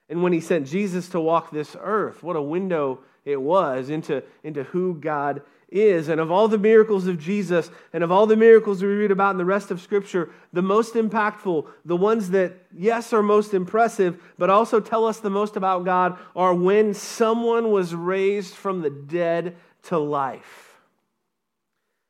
And 0.08 0.22
when 0.22 0.32
he 0.32 0.40
sent 0.40 0.66
Jesus 0.66 1.08
to 1.10 1.20
walk 1.20 1.50
this 1.50 1.76
earth, 1.78 2.22
what 2.22 2.36
a 2.36 2.42
window 2.42 3.00
it 3.24 3.40
was 3.40 3.90
into, 3.90 4.22
into 4.42 4.64
who 4.64 4.94
God 4.94 5.42
is. 5.70 6.08
And 6.08 6.20
of 6.20 6.32
all 6.32 6.48
the 6.48 6.58
miracles 6.58 7.06
of 7.06 7.18
Jesus 7.18 7.70
and 7.92 8.02
of 8.02 8.10
all 8.10 8.26
the 8.26 8.36
miracles 8.36 8.82
we 8.82 8.88
read 8.88 9.10
about 9.10 9.32
in 9.32 9.38
the 9.38 9.44
rest 9.44 9.70
of 9.70 9.80
Scripture, 9.80 10.30
the 10.52 10.62
most 10.62 10.94
impactful, 10.94 11.66
the 11.84 11.96
ones 11.96 12.30
that, 12.30 12.54
yes, 12.76 13.12
are 13.12 13.22
most 13.22 13.54
impressive, 13.54 14.20
but 14.36 14.50
also 14.50 14.80
tell 14.80 15.04
us 15.04 15.20
the 15.20 15.30
most 15.30 15.56
about 15.56 15.84
God, 15.84 16.18
are 16.34 16.54
when 16.54 16.92
someone 16.92 17.70
was 17.70 17.94
raised 17.94 18.54
from 18.54 18.82
the 18.82 18.90
dead 18.90 19.56
to 19.84 19.98
life. 19.98 20.74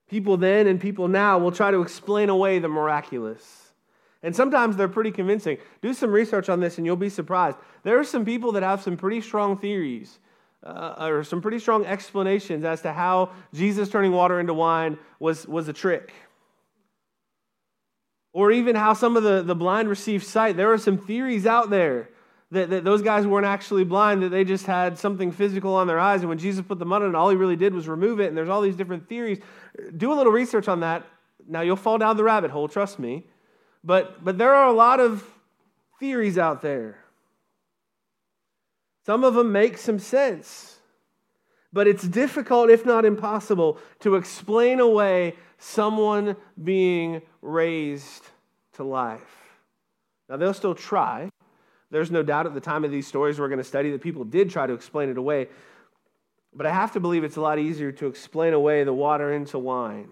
People 0.09 0.37
then 0.37 0.67
and 0.67 0.81
people 0.81 1.07
now 1.07 1.39
will 1.39 1.53
try 1.53 1.71
to 1.71 1.83
explain 1.83 2.29
away 2.29 2.59
the 2.59 2.69
miraculous. 2.69 3.73
And 4.23 4.35
sometimes 4.35 4.77
they're 4.77 4.89
pretty 4.89 5.13
convincing. 5.13 5.59
Do 5.81 5.95
some 5.95 6.11
research 6.11 6.49
on 6.49 6.61
this 6.61 6.79
and 6.79 6.87
you'll 6.87 6.97
be 6.97 7.09
surprised. 7.09 7.57
There 7.85 7.99
are 7.99 8.05
some 8.05 8.25
people 8.25 8.53
that 8.53 8.63
have 8.63 8.83
some 8.83 8.97
pretty 8.97 9.21
strong 9.21 9.57
theories 9.57 10.19
uh, 10.63 10.97
or 10.99 11.25
some 11.25 11.41
pretty 11.41 11.59
strong 11.59 11.87
explanations 11.87 12.65
as 12.65 12.83
to 12.83 12.93
how 12.93 13.31
Jesus 13.55 13.89
turning 13.89 14.13
water 14.13 14.41
into 14.41 14.53
wine 14.53 14.99
was, 15.19 15.47
was 15.47 15.69
a 15.69 15.73
trick. 15.73 16.13
Or 18.33 18.53
even 18.53 18.77
how 18.77 18.93
some 18.93 19.17
of 19.17 19.23
the, 19.23 19.43
the 19.43 19.55
blind 19.55 19.89
received 19.89 20.27
sight. 20.27 20.57
There 20.57 20.73
are 20.73 20.79
some 20.79 20.99
theories 20.99 21.47
out 21.47 21.71
there 21.71 22.11
that, 22.53 22.71
that 22.71 22.85
those 22.85 23.03
guys 23.03 23.27
weren't 23.27 23.47
actually 23.47 23.85
blind, 23.85 24.23
that 24.23 24.31
they 24.31 24.45
just 24.45 24.67
had 24.67 24.99
something 24.99 25.31
physical 25.31 25.75
on 25.75 25.87
their 25.87 26.01
eyes. 26.01 26.21
And 26.21 26.29
when 26.29 26.39
Jesus 26.39 26.65
put 26.67 26.79
the 26.79 26.85
mud 26.85 27.03
on 27.03 27.11
it, 27.11 27.15
all 27.15 27.31
he 27.31 27.37
really 27.37 27.57
did 27.57 27.75
was 27.75 27.87
remove 27.87 28.21
it. 28.21 28.27
And 28.27 28.37
there's 28.37 28.49
all 28.49 28.61
these 28.61 28.77
different 28.77 29.09
theories. 29.09 29.39
Do 29.97 30.13
a 30.13 30.15
little 30.15 30.33
research 30.33 30.67
on 30.67 30.81
that. 30.81 31.07
Now, 31.47 31.61
you'll 31.61 31.77
fall 31.77 31.99
down 31.99 32.17
the 32.17 32.25
rabbit 32.25 32.51
hole, 32.51 32.69
trust 32.69 32.99
me. 32.99 33.25
But, 33.85 34.25
but 34.25 34.37
there 34.37 34.55
are 34.55 34.69
a 34.69 34.73
lot 34.73 35.01
of 35.01 35.25
theories 36.01 36.39
out 36.39 36.61
there. 36.61 36.99
Some 39.07 39.25
of 39.25 39.35
them 39.35 39.53
make 39.53 39.79
some 39.79 39.99
sense. 39.99 40.79
But 41.73 41.87
it's 41.87 42.07
difficult, 42.07 42.69
if 42.69 42.85
not 42.85 43.05
impossible, 43.05 43.79
to 44.01 44.17
explain 44.17 44.81
away 44.81 45.37
someone 45.59 46.37
being 46.63 47.23
raised 47.43 48.25
to 48.73 48.83
life. 48.83 49.21
Now, 50.29 50.37
they'll 50.37 50.55
still 50.55 50.75
try. 50.75 51.31
There's 51.91 52.11
no 52.11 52.23
doubt 52.23 52.47
at 52.47 52.55
the 52.55 52.61
time 52.61 52.85
of 52.85 52.91
these 52.91 53.07
stories 53.07 53.39
we're 53.39 53.49
going 53.49 53.59
to 53.59 53.65
study 53.65 53.91
that 53.91 54.01
people 54.01 54.25
did 54.25 54.51
try 54.51 54.67
to 54.67 54.73
explain 54.73 55.09
it 55.09 55.19
away. 55.19 55.49
But 56.55 56.67
I 56.67 56.73
have 56.73 56.93
to 56.93 57.01
believe 57.01 57.25
it's 57.25 57.37
a 57.37 57.41
lot 57.41 57.59
easier 57.59 57.93
to 57.93 58.07
explain 58.07 58.55
away 58.55 58.85
the 58.85 58.93
water 58.93 59.33
into 59.33 59.59
wine 59.59 60.09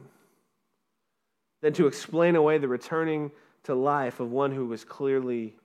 than 1.61 1.73
to 1.75 1.87
explain 1.87 2.37
away 2.37 2.59
the 2.59 2.69
returning 2.69 3.31
to 3.65 3.75
life 3.75 4.21
of 4.21 4.31
one 4.31 4.53
who 4.53 4.67
was 4.67 4.85
clearly 4.85 5.57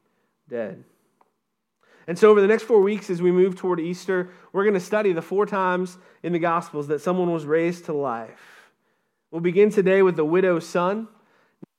dead. 0.50 0.84
And 2.06 2.20
so, 2.20 2.30
over 2.30 2.42
the 2.42 2.48
next 2.48 2.64
four 2.64 2.82
weeks, 2.82 3.10
as 3.10 3.22
we 3.22 3.32
move 3.32 3.56
toward 3.56 3.80
Easter, 3.80 4.30
we're 4.52 4.64
going 4.64 4.74
to 4.74 4.80
study 4.80 5.14
the 5.14 5.22
four 5.22 5.46
times 5.46 5.98
in 6.22 6.34
the 6.34 6.40
Gospels 6.40 6.88
that 6.88 7.00
someone 7.00 7.32
was 7.32 7.46
raised 7.46 7.86
to 7.86 7.94
life. 7.94 8.72
We'll 9.32 9.42
begin 9.42 9.70
today 9.70 10.02
with 10.02 10.18
the 10.18 10.26
widow's 10.26 10.68
son. 10.68 11.08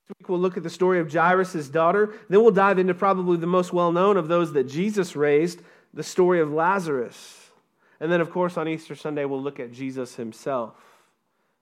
Next 0.07 0.19
week, 0.19 0.29
we'll 0.29 0.39
look 0.39 0.55
at 0.55 0.61
the 0.61 0.69
story 0.69 0.99
of 0.99 1.11
Jairus' 1.11 1.67
daughter. 1.67 2.13
Then 2.29 2.43
we'll 2.43 2.51
dive 2.51 2.77
into 2.77 2.93
probably 2.93 3.37
the 3.37 3.47
most 3.47 3.73
well 3.73 3.91
known 3.91 4.17
of 4.17 4.27
those 4.27 4.53
that 4.53 4.65
Jesus 4.65 5.15
raised, 5.15 5.61
the 5.95 6.03
story 6.03 6.39
of 6.39 6.53
Lazarus. 6.53 7.49
And 7.99 8.11
then, 8.11 8.21
of 8.21 8.29
course, 8.29 8.55
on 8.55 8.67
Easter 8.67 8.93
Sunday, 8.93 9.25
we'll 9.25 9.41
look 9.41 9.59
at 9.59 9.71
Jesus 9.71 10.15
himself, 10.15 10.75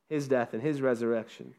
his 0.10 0.28
death, 0.28 0.54
and 0.54 0.62
his 0.62 0.82
resurrection. 0.82 1.54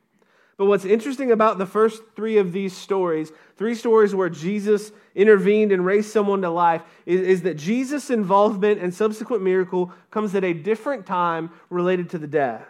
But 0.59 0.67
what's 0.67 0.85
interesting 0.85 1.33
about 1.33 1.57
the 1.57 1.64
first 1.64 2.03
three 2.14 2.37
of 2.37 2.53
these 2.53 2.76
stories, 2.76 3.33
three 3.57 3.75
stories 3.75 4.14
where 4.14 4.29
Jesus 4.29 4.93
intervened 5.14 5.73
and 5.73 5.87
raised 5.87 6.11
someone 6.11 6.43
to 6.43 6.50
life, 6.50 6.83
is, 7.07 7.21
is, 7.23 7.43
that 7.43 7.57
Jesus' 7.57 8.11
involvement 8.11 8.81
and 8.81 8.93
subsequent 8.93 9.43
miracle 9.43 9.91
comes 10.11 10.35
at 10.35 10.45
a 10.45 10.53
different 10.53 11.07
time 11.07 11.50
related 11.71 12.11
to 12.11 12.19
the 12.19 12.26
death. 12.26 12.69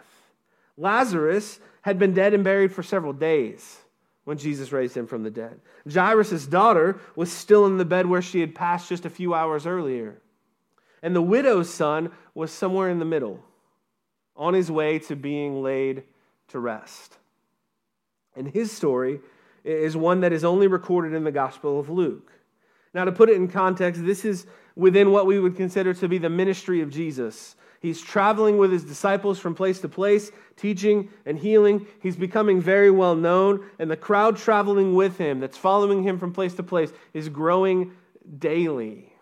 Lazarus 0.77 1.59
had 1.81 1.99
been 1.99 2.13
dead 2.13 2.33
and 2.33 2.45
buried 2.45 2.71
for 2.71 2.81
several 2.81 3.13
days 3.13 3.79
when 4.25 4.37
Jesus 4.37 4.71
raised 4.71 4.97
him 4.97 5.07
from 5.07 5.23
the 5.23 5.29
dead. 5.31 5.61
Jairus' 5.91 6.45
daughter 6.45 6.99
was 7.15 7.31
still 7.31 7.65
in 7.65 7.77
the 7.77 7.85
bed 7.85 8.07
where 8.07 8.21
she 8.21 8.41
had 8.41 8.53
passed 8.53 8.89
just 8.89 9.05
a 9.05 9.09
few 9.09 9.33
hours 9.33 9.65
earlier. 9.65 10.21
And 11.01 11.15
the 11.15 11.21
widow's 11.21 11.71
son 11.71 12.11
was 12.33 12.51
somewhere 12.51 12.89
in 12.89 12.99
the 12.99 13.05
middle, 13.05 13.39
on 14.35 14.53
his 14.53 14.71
way 14.71 14.99
to 14.99 15.15
being 15.15 15.61
laid 15.61 16.03
to 16.49 16.59
rest. 16.59 17.17
And 18.35 18.47
his 18.47 18.71
story 18.71 19.21
is 19.63 19.95
one 19.95 20.21
that 20.21 20.33
is 20.33 20.43
only 20.43 20.67
recorded 20.67 21.13
in 21.13 21.23
the 21.23 21.31
Gospel 21.31 21.79
of 21.79 21.89
Luke. 21.89 22.31
Now, 22.93 23.05
to 23.05 23.11
put 23.11 23.29
it 23.29 23.35
in 23.35 23.47
context, 23.47 24.03
this 24.03 24.25
is 24.25 24.47
within 24.75 25.11
what 25.11 25.25
we 25.25 25.39
would 25.39 25.55
consider 25.55 25.93
to 25.93 26.07
be 26.07 26.17
the 26.17 26.29
ministry 26.29 26.81
of 26.81 26.89
Jesus. 26.89 27.55
He's 27.85 28.01
traveling 28.01 28.57
with 28.57 28.71
his 28.71 28.83
disciples 28.83 29.37
from 29.37 29.53
place 29.53 29.79
to 29.81 29.87
place, 29.87 30.31
teaching 30.57 31.09
and 31.23 31.37
healing. 31.37 31.85
He's 32.01 32.15
becoming 32.15 32.59
very 32.59 32.89
well 32.89 33.15
known, 33.15 33.63
and 33.77 33.91
the 33.91 33.95
crowd 33.95 34.37
traveling 34.37 34.95
with 34.95 35.19
him, 35.19 35.39
that's 35.39 35.55
following 35.55 36.01
him 36.01 36.17
from 36.17 36.33
place 36.33 36.55
to 36.55 36.63
place, 36.63 36.91
is 37.13 37.29
growing 37.29 37.91
daily. 38.39 39.13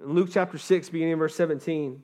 In 0.00 0.12
Luke 0.12 0.28
chapter 0.30 0.58
6, 0.58 0.90
beginning 0.90 1.14
in 1.14 1.18
verse 1.18 1.34
17, 1.34 2.02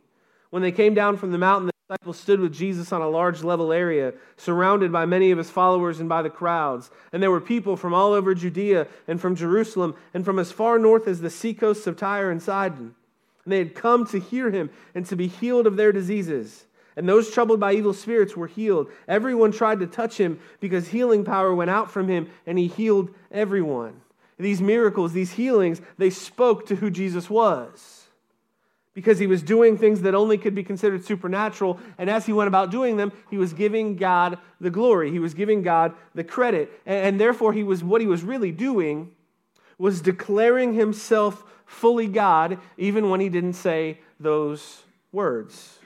when 0.49 0.63
they 0.63 0.73
came 0.73 0.95
down 0.95 1.19
from 1.19 1.33
the 1.33 1.39
mountain, 1.39 1.67
the 1.67 1.95
disciples 1.95 2.19
stood 2.19 2.41
with 2.41 2.55
Jesus 2.55 2.95
on 2.95 3.03
a 3.03 3.09
large 3.11 3.45
level 3.45 3.71
area, 3.71 4.15
surrounded 4.39 4.91
by 4.91 5.05
many 5.05 5.33
of 5.33 5.37
his 5.37 5.51
followers 5.51 6.01
and 6.01 6.09
by 6.09 6.23
the 6.23 6.31
crowds. 6.31 6.91
And 7.13 7.23
there 7.23 7.31
were 7.31 7.43
people 7.43 7.77
from 7.77 7.93
all 7.93 8.15
over 8.15 8.35
Judea 8.35 8.87
and 9.07 9.21
from 9.21 9.37
Jerusalem 9.37 9.95
and 10.15 10.25
from 10.25 10.39
as 10.39 10.51
far 10.51 10.79
north 10.79 11.07
as 11.07 11.21
the 11.21 11.29
seacoasts 11.29 11.87
of 11.87 11.99
Tyre 11.99 12.31
and 12.31 12.43
Sidon. 12.43 12.95
And 13.51 13.57
they 13.57 13.65
had 13.65 13.75
come 13.75 14.07
to 14.07 14.21
hear 14.21 14.49
him 14.49 14.71
and 14.95 15.05
to 15.07 15.17
be 15.17 15.27
healed 15.27 15.67
of 15.67 15.75
their 15.75 15.91
diseases. 15.91 16.67
And 16.95 17.09
those 17.09 17.33
troubled 17.33 17.59
by 17.59 17.73
evil 17.73 17.93
spirits 17.93 18.37
were 18.37 18.47
healed. 18.47 18.93
Everyone 19.09 19.51
tried 19.51 19.81
to 19.81 19.89
touch 19.89 20.17
him 20.17 20.39
because 20.61 20.87
healing 20.87 21.25
power 21.25 21.53
went 21.53 21.69
out 21.69 21.91
from 21.91 22.07
him, 22.07 22.31
and 22.47 22.57
he 22.57 22.69
healed 22.69 23.13
everyone. 23.33 24.03
These 24.39 24.61
miracles, 24.61 25.13
these 25.13 25.33
healings, 25.33 25.81
they 25.99 26.11
spoke 26.11 26.67
to 26.67 26.77
who 26.77 26.91
Jesus 26.91 27.29
was 27.29 28.05
because 28.95 29.19
he 29.19 29.27
was 29.27 29.43
doing 29.43 29.77
things 29.77 30.03
that 30.03 30.15
only 30.15 30.39
could 30.39 30.55
be 30.55 30.63
considered 30.63 31.05
supernatural. 31.05 31.81
And 31.99 32.09
as 32.09 32.27
he 32.27 32.33
went 32.33 32.47
about 32.47 32.71
doing 32.71 32.99
them, 32.99 33.11
he 33.31 33.37
was 33.37 33.53
giving 33.53 33.97
God 33.97 34.39
the 34.61 34.71
glory. 34.71 35.11
He 35.11 35.19
was 35.19 35.35
giving 35.35 35.63
God 35.63 35.93
the 36.15 36.23
credit. 36.23 36.71
And, 36.87 37.05
and 37.05 37.21
therefore, 37.21 37.53
he 37.53 37.65
was, 37.65 37.83
what 37.83 38.01
he 38.01 38.07
was 38.07 38.23
really 38.23 38.53
doing 38.53 39.11
was 39.77 40.01
declaring 40.01 40.75
himself 40.75 41.43
fully 41.71 42.09
God, 42.09 42.59
even 42.77 43.11
when 43.11 43.21
he 43.21 43.29
didn't 43.29 43.53
say 43.53 44.01
those 44.19 44.83
words. 45.13 45.79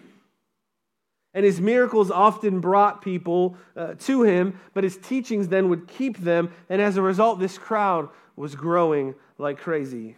And 1.34 1.44
his 1.44 1.60
miracles 1.60 2.10
often 2.10 2.60
brought 2.60 3.02
people 3.02 3.56
uh, 3.76 3.94
to 4.00 4.22
him, 4.22 4.58
but 4.72 4.82
his 4.82 4.96
teachings 4.96 5.48
then 5.48 5.68
would 5.68 5.86
keep 5.86 6.18
them. 6.18 6.50
And 6.70 6.80
as 6.80 6.96
a 6.96 7.02
result, 7.02 7.38
this 7.38 7.58
crowd 7.58 8.08
was 8.34 8.54
growing 8.54 9.14
like 9.36 9.58
crazy. 9.58 10.16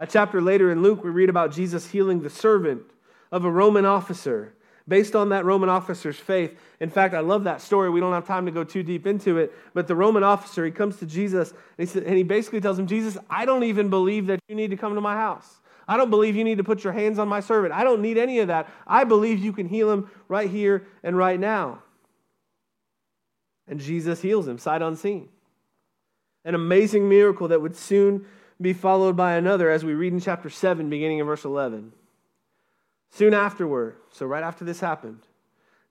A 0.00 0.06
chapter 0.06 0.40
later 0.40 0.72
in 0.72 0.82
Luke, 0.82 1.04
we 1.04 1.10
read 1.10 1.28
about 1.28 1.52
Jesus 1.52 1.90
healing 1.90 2.22
the 2.22 2.30
servant 2.30 2.82
of 3.30 3.44
a 3.44 3.50
Roman 3.50 3.84
officer 3.84 4.54
based 4.88 5.16
on 5.16 5.30
that 5.30 5.44
Roman 5.44 5.68
officer's 5.68 6.18
faith. 6.18 6.56
In 6.80 6.90
fact, 6.90 7.14
I 7.14 7.20
love 7.20 7.44
that 7.44 7.60
story. 7.60 7.90
We 7.90 8.00
don't 8.00 8.12
have 8.12 8.26
time 8.26 8.46
to 8.46 8.52
go 8.52 8.64
too 8.64 8.82
deep 8.82 9.06
into 9.06 9.38
it. 9.38 9.52
But 9.74 9.88
the 9.88 9.96
Roman 9.96 10.22
officer, 10.22 10.64
he 10.64 10.70
comes 10.70 10.96
to 10.98 11.06
Jesus 11.06 11.52
and 11.78 11.88
he, 11.88 11.98
and 11.98 12.16
he 12.16 12.22
basically 12.22 12.60
tells 12.60 12.78
him, 12.78 12.86
Jesus, 12.86 13.18
I 13.28 13.44
don't 13.44 13.64
even 13.64 13.90
believe 13.90 14.26
that 14.26 14.40
you 14.48 14.54
need 14.54 14.70
to 14.70 14.76
come 14.76 14.94
to 14.94 15.00
my 15.00 15.14
house. 15.14 15.60
I 15.88 15.96
don't 15.96 16.10
believe 16.10 16.36
you 16.36 16.44
need 16.44 16.58
to 16.58 16.64
put 16.64 16.84
your 16.84 16.92
hands 16.92 17.18
on 17.18 17.28
my 17.28 17.40
servant. 17.40 17.72
I 17.72 17.84
don't 17.84 18.02
need 18.02 18.18
any 18.18 18.40
of 18.40 18.48
that. 18.48 18.68
I 18.86 19.04
believe 19.04 19.38
you 19.38 19.52
can 19.52 19.68
heal 19.68 19.90
him 19.90 20.10
right 20.28 20.50
here 20.50 20.86
and 21.02 21.16
right 21.16 21.38
now. 21.38 21.82
And 23.68 23.80
Jesus 23.80 24.20
heals 24.20 24.46
him 24.46 24.58
sight 24.58 24.82
unseen. 24.82 25.28
An 26.44 26.54
amazing 26.54 27.08
miracle 27.08 27.48
that 27.48 27.60
would 27.60 27.76
soon 27.76 28.24
be 28.60 28.72
followed 28.72 29.16
by 29.16 29.34
another 29.34 29.70
as 29.70 29.84
we 29.84 29.94
read 29.94 30.12
in 30.12 30.20
chapter 30.20 30.48
7, 30.48 30.88
beginning 30.88 31.18
in 31.18 31.26
verse 31.26 31.44
11. 31.44 31.92
Soon 33.10 33.34
afterward, 33.34 33.96
so 34.10 34.26
right 34.26 34.42
after 34.42 34.64
this 34.64 34.80
happened, 34.80 35.20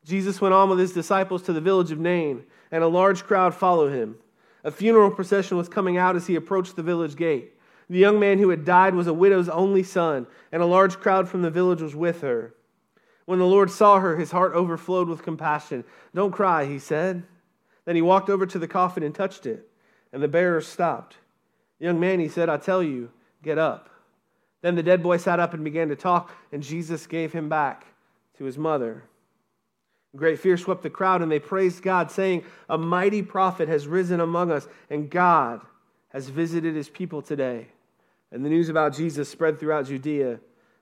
Jesus 0.03 0.39
went 0.39 0.53
on 0.53 0.69
with 0.69 0.77
his 0.77 0.93
disciples 0.93 1.41
to 1.43 1.53
the 1.53 1.61
village 1.61 1.91
of 1.91 1.99
Nain, 1.99 2.43
and 2.71 2.83
a 2.83 2.87
large 2.87 3.23
crowd 3.23 3.55
followed 3.55 3.91
him. 3.91 4.17
A 4.63 4.71
funeral 4.71 5.11
procession 5.11 5.57
was 5.57 5.69
coming 5.69 5.97
out 5.97 6.15
as 6.15 6.27
he 6.27 6.35
approached 6.35 6.75
the 6.75 6.83
village 6.83 7.15
gate. 7.15 7.53
The 7.89 7.99
young 7.99 8.19
man 8.19 8.39
who 8.39 8.49
had 8.49 8.65
died 8.65 8.95
was 8.95 9.07
a 9.07 9.13
widow's 9.13 9.49
only 9.49 9.83
son, 9.83 10.27
and 10.51 10.61
a 10.61 10.67
large 10.67 10.99
crowd 10.99 11.27
from 11.27 11.41
the 11.41 11.51
village 11.51 11.81
was 11.81 11.95
with 11.95 12.21
her. 12.21 12.53
When 13.25 13.39
the 13.39 13.45
Lord 13.45 13.71
saw 13.71 13.99
her, 13.99 14.15
his 14.15 14.31
heart 14.31 14.53
overflowed 14.53 15.07
with 15.07 15.23
compassion. 15.23 15.83
Don't 16.13 16.31
cry, 16.31 16.65
he 16.65 16.77
said. 16.77 17.23
Then 17.85 17.95
he 17.95 18.01
walked 18.01 18.29
over 18.29 18.45
to 18.45 18.59
the 18.59 18.67
coffin 18.67 19.03
and 19.03 19.13
touched 19.13 19.45
it, 19.45 19.67
and 20.13 20.21
the 20.21 20.27
bearers 20.27 20.67
stopped. 20.67 21.17
Young 21.79 21.99
man, 21.99 22.19
he 22.19 22.27
said, 22.27 22.49
I 22.49 22.57
tell 22.57 22.83
you, 22.83 23.11
get 23.43 23.57
up. 23.57 23.89
Then 24.65 24.73
the 24.73 24.81
dead 24.81 25.03
boy 25.03 25.17
sat 25.17 25.39
up 25.39 25.53
and 25.53 25.63
began 25.63 25.89
to 25.89 25.95
talk, 25.95 26.31
and 26.51 26.63
Jesus 26.63 27.05
gave 27.05 27.31
him 27.31 27.49
back 27.49 27.85
to 28.39 28.45
his 28.45 28.57
mother. 28.57 29.03
Great 30.15 30.39
fear 30.39 30.57
swept 30.57 30.81
the 30.81 30.89
crowd, 30.89 31.21
and 31.21 31.31
they 31.31 31.37
praised 31.37 31.83
God, 31.83 32.09
saying, 32.09 32.43
A 32.67 32.75
mighty 32.75 33.21
prophet 33.21 33.69
has 33.69 33.85
risen 33.85 34.19
among 34.19 34.51
us, 34.51 34.67
and 34.89 35.07
God 35.07 35.61
has 36.09 36.29
visited 36.29 36.73
his 36.73 36.89
people 36.89 37.21
today. 37.21 37.67
And 38.31 38.43
the 38.43 38.49
news 38.49 38.67
about 38.67 38.95
Jesus 38.95 39.29
spread 39.29 39.59
throughout 39.59 39.85
Judea 39.85 40.39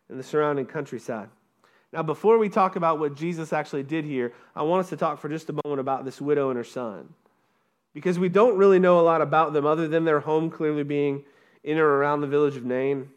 and 0.07 0.17
the 0.17 0.23
surrounding 0.23 0.65
countryside. 0.65 1.27
Now, 1.91 2.03
before 2.03 2.37
we 2.37 2.47
talk 2.47 2.77
about 2.77 2.99
what 2.99 3.15
Jesus 3.15 3.51
actually 3.51 3.83
did 3.83 4.05
here, 4.05 4.31
I 4.55 4.61
want 4.61 4.85
us 4.85 4.89
to 4.91 4.95
talk 4.95 5.19
for 5.19 5.27
just 5.27 5.49
a 5.49 5.59
moment 5.65 5.81
about 5.81 6.05
this 6.05 6.21
widow 6.21 6.51
and 6.51 6.57
her 6.57 6.63
son 6.63 7.13
because 7.93 8.17
we 8.17 8.29
don't 8.29 8.57
really 8.57 8.79
know 8.79 9.01
a 9.01 9.03
lot 9.03 9.21
about 9.21 9.51
them 9.51 9.65
other 9.65 9.89
than 9.89 10.05
their 10.05 10.21
home 10.21 10.49
clearly 10.49 10.83
being 10.83 11.25
in 11.65 11.77
or 11.77 11.97
around 11.97 12.21
the 12.21 12.27
village 12.27 12.55
of 12.55 12.63
Nain. 12.63 13.09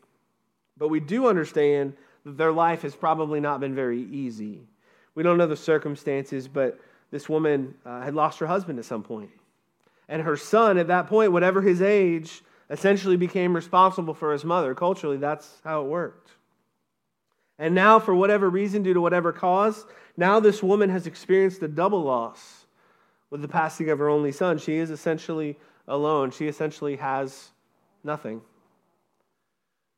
But 0.77 0.89
we 0.89 1.01
do 1.01 1.27
understand 1.27 1.95
that 2.25 2.37
their 2.37 2.53
life 2.53 2.83
has 2.83 2.95
probably 2.95 3.41
not 3.41 3.61
been 3.61 3.75
very 3.75 4.03
easy. 4.03 4.61
We 5.15 5.23
don't 5.23 5.39
know 5.39 5.47
the 5.47 5.57
circumstances, 5.57 6.49
but 6.49 6.79
this 7.11 7.29
woman 7.29 7.75
uh, 7.85 8.03
had 8.03 8.15
lost 8.15 8.39
her 8.41 8.47
husband 8.47 8.79
at 8.79 8.85
some 8.85 9.03
point. 9.03 9.31
And 10.09 10.23
her 10.23 10.37
son, 10.37 10.79
at 10.79 10.89
that 10.89 11.07
point, 11.07 11.33
whatever 11.33 11.63
his 11.63 11.83
age, 11.83 12.43
essentially 12.71 13.17
became 13.17 13.55
responsible 13.55 14.15
for 14.15 14.33
his 14.33 14.45
mother. 14.45 14.75
Culturally, 14.75 15.17
that's 15.17 15.61
how 15.65 15.83
it 15.83 15.89
worked. 15.89 16.31
And 17.59 17.75
now, 17.75 17.99
for 17.99 18.15
whatever 18.15 18.51
reason, 18.51 18.83
due 18.83 18.95
to 18.95 19.01
whatever 19.01 19.33
cause, 19.33 19.87
now 20.17 20.41
this 20.41 20.63
woman 20.63 20.91
has 20.91 21.07
experienced 21.07 21.63
a 21.63 21.69
double 21.69 22.03
loss 22.03 22.67
with 23.31 23.43
the 23.43 23.49
passing 23.49 23.91
of 23.91 23.99
her 23.99 24.09
only 24.09 24.33
son, 24.33 24.59
she 24.59 24.77
is 24.77 24.91
essentially 24.91 25.59
alone. 25.89 26.31
She 26.31 26.47
essentially 26.47 26.97
has 26.97 27.51
nothing. 28.05 28.41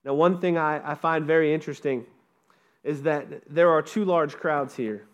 Now, 0.08 0.14
one 0.14 0.40
thing 0.40 0.56
I, 0.56 0.92
I 0.92 0.94
find 0.94 1.26
very 1.26 1.52
interesting 1.52 2.06
is 2.82 3.02
that 3.02 3.26
there 3.46 3.68
are 3.68 3.82
two 3.82 4.06
large 4.06 4.36
crowds 4.36 4.74
here. 4.74 5.04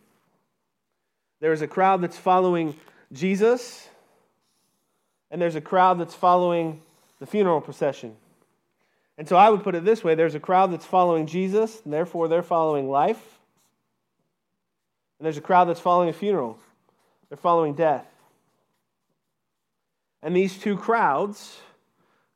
There's 1.40 1.62
a 1.62 1.66
crowd 1.66 2.00
that's 2.00 2.16
following 2.16 2.76
Jesus, 3.12 3.88
and 5.32 5.42
there's 5.42 5.56
a 5.56 5.60
crowd 5.60 5.98
that's 5.98 6.14
following 6.14 6.80
the 7.18 7.26
funeral 7.26 7.60
procession. 7.60 8.14
And 9.18 9.28
so 9.28 9.34
I 9.34 9.50
would 9.50 9.64
put 9.64 9.74
it 9.74 9.84
this 9.84 10.04
way 10.04 10.14
there's 10.14 10.36
a 10.36 10.40
crowd 10.40 10.72
that's 10.72 10.86
following 10.86 11.26
Jesus, 11.26 11.80
and 11.84 11.92
therefore 11.92 12.28
they're 12.28 12.44
following 12.44 12.88
life. 12.88 13.40
And 15.18 15.26
there's 15.26 15.38
a 15.38 15.40
crowd 15.40 15.64
that's 15.64 15.80
following 15.80 16.08
a 16.08 16.12
funeral, 16.12 16.56
they're 17.28 17.36
following 17.36 17.74
death. 17.74 18.06
And 20.22 20.36
these 20.36 20.56
two 20.56 20.76
crowds 20.76 21.58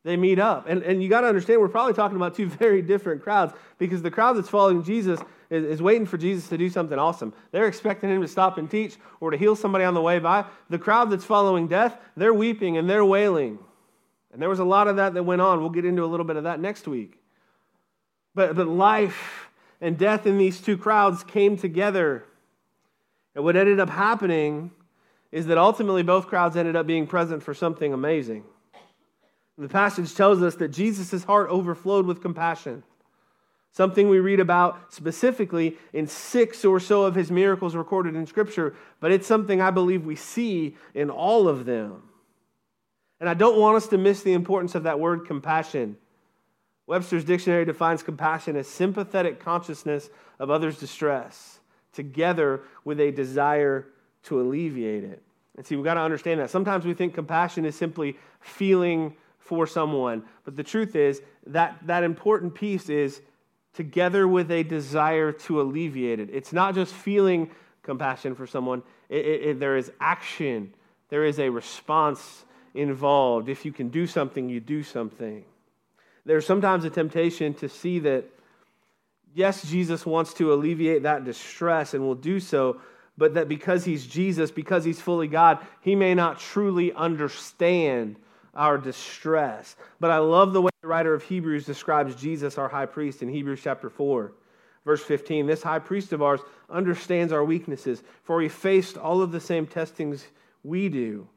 they 0.04 0.16
meet 0.16 0.38
up. 0.38 0.66
And, 0.68 0.82
and 0.82 1.02
you 1.02 1.08
got 1.08 1.22
to 1.22 1.26
understand, 1.26 1.60
we're 1.60 1.68
probably 1.68 1.94
talking 1.94 2.16
about 2.16 2.34
two 2.34 2.48
very 2.48 2.82
different 2.82 3.22
crowds 3.22 3.52
because 3.78 4.02
the 4.02 4.10
crowd 4.10 4.36
that's 4.36 4.48
following 4.48 4.82
Jesus 4.82 5.20
is, 5.50 5.64
is, 5.64 5.82
waiting 5.82 6.06
for 6.06 6.18
Jesus 6.18 6.48
to 6.48 6.58
do 6.58 6.68
something 6.68 6.98
awesome. 6.98 7.32
They're 7.52 7.66
expecting 7.66 8.10
him 8.10 8.22
to 8.22 8.28
stop 8.28 8.58
and 8.58 8.70
teach 8.70 8.96
or 9.20 9.30
to 9.30 9.36
heal 9.36 9.56
somebody 9.56 9.84
on 9.84 9.94
the 9.94 10.02
way 10.02 10.18
by. 10.18 10.44
The 10.70 10.78
crowd 10.78 11.10
that's 11.10 11.24
following 11.24 11.68
death, 11.68 11.96
they're 12.16 12.34
weeping 12.34 12.76
and 12.76 12.88
they're 12.88 13.04
wailing. 13.04 13.58
And 14.32 14.42
there 14.42 14.48
was 14.48 14.58
a 14.58 14.64
lot 14.64 14.88
of 14.88 14.96
that 14.96 15.14
that 15.14 15.22
went 15.22 15.40
on. 15.40 15.60
We'll 15.60 15.70
get 15.70 15.84
into 15.84 16.04
a 16.04 16.06
little 16.06 16.26
bit 16.26 16.36
of 16.36 16.44
that 16.44 16.60
next 16.60 16.86
week. 16.86 17.18
But, 18.34 18.54
but 18.54 18.68
life 18.68 19.48
and 19.80 19.96
death 19.96 20.26
in 20.26 20.38
these 20.38 20.60
two 20.60 20.76
crowds 20.76 21.24
came 21.24 21.56
together. 21.56 22.24
And 23.34 23.42
what 23.42 23.56
ended 23.56 23.80
up 23.80 23.88
happening 23.88 24.70
is 25.32 25.46
that 25.46 25.58
ultimately 25.58 26.02
both 26.02 26.26
crowds 26.26 26.56
ended 26.56 26.76
up 26.76 26.86
being 26.86 27.06
present 27.06 27.42
for 27.42 27.54
something 27.54 27.92
amazing. 27.92 28.44
The 29.58 29.68
passage 29.68 30.14
tells 30.14 30.40
us 30.40 30.54
that 30.56 30.68
Jesus' 30.68 31.24
heart 31.24 31.50
overflowed 31.50 32.06
with 32.06 32.22
compassion. 32.22 32.84
Something 33.72 34.08
we 34.08 34.20
read 34.20 34.38
about 34.38 34.94
specifically 34.94 35.76
in 35.92 36.06
six 36.06 36.64
or 36.64 36.78
so 36.78 37.02
of 37.02 37.16
his 37.16 37.30
miracles 37.30 37.74
recorded 37.74 38.14
in 38.14 38.26
Scripture, 38.26 38.76
but 39.00 39.10
it's 39.10 39.26
something 39.26 39.60
I 39.60 39.72
believe 39.72 40.06
we 40.06 40.16
see 40.16 40.76
in 40.94 41.10
all 41.10 41.48
of 41.48 41.64
them. 41.64 42.02
And 43.20 43.28
I 43.28 43.34
don't 43.34 43.58
want 43.58 43.76
us 43.76 43.88
to 43.88 43.98
miss 43.98 44.22
the 44.22 44.32
importance 44.32 44.76
of 44.76 44.84
that 44.84 45.00
word 45.00 45.26
compassion. 45.26 45.96
Webster's 46.86 47.24
dictionary 47.24 47.64
defines 47.64 48.02
compassion 48.02 48.56
as 48.56 48.68
sympathetic 48.68 49.40
consciousness 49.40 50.08
of 50.38 50.50
others' 50.50 50.78
distress, 50.78 51.58
together 51.92 52.62
with 52.84 53.00
a 53.00 53.10
desire 53.10 53.88
to 54.22 54.40
alleviate 54.40 55.04
it. 55.04 55.22
And 55.56 55.66
see, 55.66 55.74
we've 55.74 55.84
got 55.84 55.94
to 55.94 56.00
understand 56.00 56.38
that. 56.40 56.50
Sometimes 56.50 56.84
we 56.84 56.94
think 56.94 57.12
compassion 57.12 57.64
is 57.64 57.74
simply 57.74 58.16
feeling 58.40 59.16
for 59.48 59.66
someone, 59.66 60.22
but 60.44 60.56
the 60.56 60.62
truth 60.62 60.94
is 60.94 61.22
that 61.46 61.78
that 61.86 62.04
important 62.04 62.54
piece 62.54 62.90
is 62.90 63.22
together 63.72 64.28
with 64.28 64.50
a 64.50 64.62
desire 64.62 65.32
to 65.32 65.62
alleviate 65.62 66.20
it. 66.20 66.28
It's 66.30 66.52
not 66.52 66.74
just 66.74 66.92
feeling 66.92 67.50
compassion 67.82 68.34
for 68.34 68.46
someone, 68.46 68.82
it, 69.08 69.24
it, 69.24 69.42
it, 69.42 69.60
there 69.60 69.78
is 69.78 69.90
action, 70.00 70.74
there 71.08 71.24
is 71.24 71.38
a 71.38 71.48
response 71.48 72.44
involved. 72.74 73.48
If 73.48 73.64
you 73.64 73.72
can 73.72 73.88
do 73.88 74.06
something, 74.06 74.50
you 74.50 74.60
do 74.60 74.82
something. 74.82 75.44
There's 76.26 76.44
sometimes 76.44 76.84
a 76.84 76.90
temptation 76.90 77.54
to 77.54 77.70
see 77.70 78.00
that, 78.00 78.26
yes, 79.34 79.62
Jesus 79.62 80.04
wants 80.04 80.34
to 80.34 80.52
alleviate 80.52 81.04
that 81.04 81.24
distress 81.24 81.94
and 81.94 82.04
will 82.04 82.14
do 82.14 82.38
so, 82.38 82.82
but 83.16 83.32
that 83.32 83.48
because 83.48 83.86
he's 83.86 84.06
Jesus, 84.06 84.50
because 84.50 84.84
he's 84.84 85.00
fully 85.00 85.26
God, 85.26 85.58
he 85.80 85.94
may 85.94 86.14
not 86.14 86.38
truly 86.38 86.92
understand 86.92 88.16
our 88.58 88.76
distress. 88.76 89.76
But 90.00 90.10
I 90.10 90.18
love 90.18 90.52
the 90.52 90.60
way 90.60 90.70
the 90.82 90.88
writer 90.88 91.14
of 91.14 91.22
Hebrews 91.22 91.64
describes 91.64 92.14
Jesus, 92.16 92.58
our 92.58 92.68
high 92.68 92.86
priest, 92.86 93.22
in 93.22 93.28
Hebrews 93.28 93.60
chapter 93.62 93.88
4. 93.88 94.32
Verse 94.84 95.02
15, 95.02 95.46
this 95.46 95.62
high 95.62 95.78
priest 95.78 96.12
of 96.12 96.22
ours 96.22 96.40
understands 96.68 97.32
our 97.32 97.44
weaknesses, 97.44 98.02
for 98.24 98.40
he 98.40 98.48
faced 98.48 98.96
all 98.98 99.22
of 99.22 99.32
the 99.32 99.40
same 99.40 99.66
testings 99.66 100.26
we 100.64 100.88
do, 100.88 101.28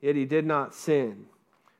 yet 0.00 0.14
he 0.14 0.24
did 0.24 0.46
not 0.46 0.74
sin. 0.74 1.26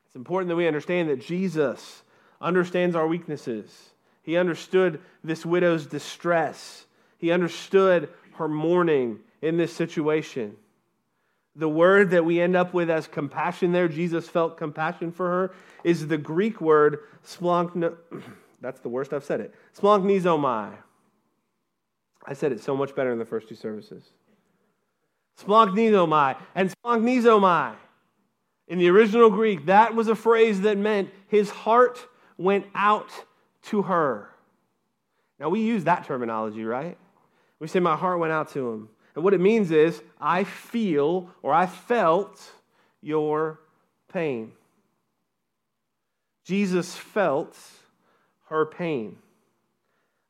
It's 0.07 0.17
important 0.17 0.49
that 0.49 0.57
we 0.57 0.67
understand 0.67 1.09
that 1.11 1.21
Jesus 1.21 2.03
understands 2.41 2.97
our 2.97 3.07
weaknesses. 3.07 3.91
He 4.23 4.37
understood 4.37 5.01
this 5.23 5.47
widow's 5.47 5.87
distress, 5.87 6.87
he 7.19 7.31
understood 7.31 8.09
her 8.35 8.49
mourning 8.49 9.21
in 9.43 9.57
this 9.57 9.73
situation. 9.73 10.57
The 11.57 11.69
word 11.69 12.11
that 12.11 12.25
we 12.25 12.41
end 12.41 12.57
up 12.57 12.73
with 12.73 12.91
as 12.91 13.07
compassion 13.07 13.73
there, 13.73 13.89
Jesus 13.89 14.29
felt 14.29 14.57
compassion 14.57 15.11
for 15.11 15.29
her, 15.29 15.55
is 15.83 16.07
the 16.07 16.19
Greek 16.19 16.61
word 16.61 17.01
splanchno. 17.27 17.97
That's 18.61 18.81
the 18.81 18.89
worst 18.89 19.13
I've 19.13 19.25
said 19.25 19.41
it. 19.41 19.55
Splanchnizomai. 19.77 20.73
I 22.27 22.33
said 22.35 22.53
it 22.53 22.61
so 22.61 22.77
much 22.77 22.95
better 22.95 23.13
in 23.13 23.19
the 23.19 23.25
first 23.25 23.49
two 23.49 23.55
services. 23.55 24.05
Splanchnizomai. 25.41 26.37
And 26.55 26.73
splanchnizomai. 26.73 27.75
In 28.69 28.79
the 28.79 28.89
original 28.91 29.31
Greek, 29.31 29.67
that 29.67 29.95
was 29.95 30.09
a 30.09 30.15
phrase 30.15 30.61
that 30.63 30.77
meant 30.77 31.11
his 31.29 31.49
heart 31.49 32.07
went 32.37 32.67
out 32.75 33.11
to 33.63 33.83
her. 33.83 34.31
Now, 35.41 35.49
we 35.49 35.61
use 35.61 35.85
that 35.85 36.05
terminology, 36.05 36.65
right? 36.65 36.99
We 37.61 37.69
say, 37.69 37.81
My 37.81 37.97
heart 37.97 38.19
went 38.19 38.33
out 38.33 38.53
to 38.53 38.71
him. 38.71 38.89
And 39.19 39.25
what 39.25 39.35
it 39.35 39.41
means 39.41 39.73
is, 39.73 40.01
I 40.21 40.45
feel 40.45 41.29
or 41.43 41.53
I 41.53 41.67
felt 41.67 42.53
your 43.03 43.59
pain. 44.13 44.53
Jesus 46.45 46.95
felt 46.95 47.59
her 48.49 48.65
pain. 48.65 49.17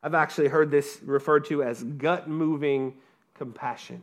I've 0.01 0.15
actually 0.15 0.47
heard 0.47 0.71
this 0.71 0.97
referred 1.03 1.45
to 1.49 1.61
as 1.61 1.83
gut 1.83 2.27
moving 2.27 2.95
compassion. 3.35 4.01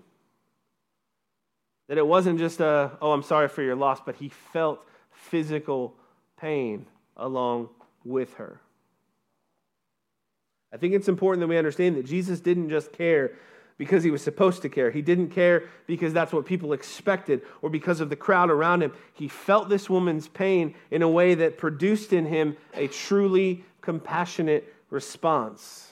That 1.89 1.99
it 1.99 2.07
wasn't 2.07 2.39
just 2.39 2.61
a, 2.61 2.93
oh, 3.03 3.11
I'm 3.11 3.25
sorry 3.25 3.49
for 3.49 3.63
your 3.63 3.75
loss, 3.75 3.99
but 3.99 4.15
he 4.15 4.29
felt 4.29 4.87
physical 5.11 5.95
pain 6.41 6.87
along 7.17 7.71
with 8.05 8.35
her. 8.35 8.61
I 10.73 10.77
think 10.77 10.95
it's 10.95 11.09
important 11.09 11.41
that 11.41 11.49
we 11.49 11.59
understand 11.59 11.97
that 11.97 12.07
Jesus 12.07 12.39
didn't 12.39 12.69
just 12.71 12.93
care 12.93 13.33
because 13.79 14.03
he 14.03 14.11
was 14.11 14.23
supposed 14.23 14.63
to 14.63 14.69
care. 14.69 14.91
He 14.91 15.03
didn't 15.03 15.29
care 15.29 15.65
because 15.87 16.13
that's 16.13 16.33
what 16.33 16.47
people 16.47 16.73
expected 16.73 17.43
or 17.63 17.71
because 17.71 18.01
of 18.01 18.09
the 18.09 18.17
crowd 18.17 18.51
around 18.51 18.83
him. 18.83 18.93
He 19.13 19.29
felt 19.29 19.69
this 19.69 19.91
woman's 19.91 20.29
pain 20.29 20.75
in 20.91 21.03
a 21.03 21.09
way 21.09 21.35
that 21.35 21.59
produced 21.59 22.13
in 22.13 22.27
him 22.27 22.57
a 22.75 22.89
truly 22.89 23.65
compassionate 23.83 24.75
response. 24.91 25.91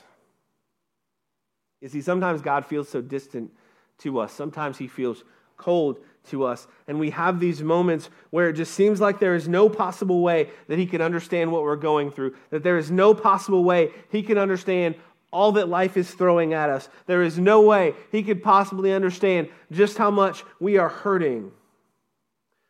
You 1.81 1.89
see, 1.89 2.01
sometimes 2.01 2.41
God 2.41 2.65
feels 2.65 2.89
so 2.89 3.03
distant 3.03 3.51
to 3.99 4.19
us, 4.19 4.33
sometimes 4.33 4.79
he 4.79 4.89
feels 4.89 5.23
cold 5.57 5.99
to 6.31 6.45
us. 6.45 6.67
And 6.89 6.99
we 6.99 7.11
have 7.11 7.39
these 7.39 7.63
moments 7.63 8.09
where 8.31 8.49
it 8.49 8.55
just 8.55 8.73
seems 8.75 9.01
like 9.01 9.19
there 9.19 9.35
is 9.35 9.47
no 9.47 9.69
possible 9.69 10.23
way 10.23 10.49
that 10.69 10.79
he 10.79 10.87
can 10.87 11.01
understand 11.01 11.53
what 11.53 11.63
we're 11.63 11.77
going 11.77 12.11
through, 12.11 12.35
that 12.51 12.63
there 12.63 12.79
is 12.79 12.91
no 12.91 13.15
possible 13.15 13.63
way 13.63 13.91
he 14.11 14.23
can 14.23 14.39
understand 14.39 14.97
all 15.35 15.53
that 15.53 15.69
life 15.69 15.97
is 15.97 16.11
throwing 16.11 16.55
at 16.55 16.71
us. 16.71 16.89
There 17.07 17.23
is 17.23 17.39
no 17.39 17.61
way 17.61 17.95
he 18.13 18.23
could 18.23 18.43
possibly 18.43 18.93
understand 18.93 19.49
just 19.73 19.99
how 19.99 20.11
much 20.11 20.45
we 20.61 20.79
are 20.79 20.89
hurting. 20.89 21.51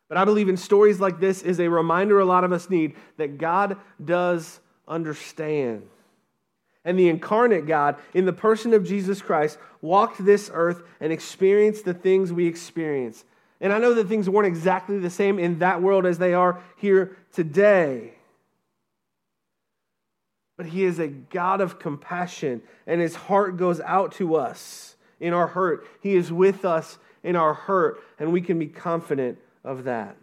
But 0.09 0.17
I 0.17 0.25
believe 0.25 0.49
in 0.49 0.57
stories 0.57 0.99
like 0.99 1.19
this 1.19 1.43
is 1.43 1.59
a 1.59 1.69
reminder 1.69 2.19
a 2.19 2.25
lot 2.25 2.43
of 2.43 2.51
us 2.51 2.69
need 2.69 2.95
that 3.17 3.37
God 3.37 3.77
does 4.03 4.59
understand. 4.87 5.87
And 6.83 6.97
the 6.97 7.07
incarnate 7.07 7.67
God, 7.67 7.97
in 8.13 8.25
the 8.25 8.33
person 8.33 8.73
of 8.73 8.83
Jesus 8.83 9.21
Christ, 9.21 9.59
walked 9.81 10.23
this 10.23 10.49
earth 10.53 10.81
and 10.99 11.13
experienced 11.13 11.85
the 11.85 11.93
things 11.93 12.33
we 12.33 12.47
experience. 12.47 13.25
And 13.61 13.71
I 13.71 13.77
know 13.77 13.93
that 13.93 14.07
things 14.07 14.29
weren't 14.29 14.47
exactly 14.47 14.97
the 14.99 15.09
same 15.09 15.37
in 15.37 15.59
that 15.59 15.81
world 15.81 16.05
as 16.05 16.17
they 16.17 16.33
are 16.33 16.61
here 16.77 17.15
today. 17.31 18.14
But 20.57 20.67
he 20.67 20.83
is 20.83 20.99
a 20.99 21.07
God 21.07 21.59
of 21.61 21.79
compassion, 21.79 22.61
and 22.87 23.01
his 23.01 23.15
heart 23.15 23.57
goes 23.57 23.81
out 23.81 24.13
to 24.13 24.35
us 24.35 24.95
in 25.19 25.33
our 25.33 25.47
hurt. 25.47 25.85
He 26.01 26.15
is 26.15 26.31
with 26.31 26.63
us 26.63 26.97
in 27.23 27.35
our 27.35 27.53
hurt, 27.53 28.01
and 28.19 28.31
we 28.31 28.41
can 28.41 28.57
be 28.57 28.67
confident 28.67 29.37
of 29.63 29.83
that. 29.83 30.15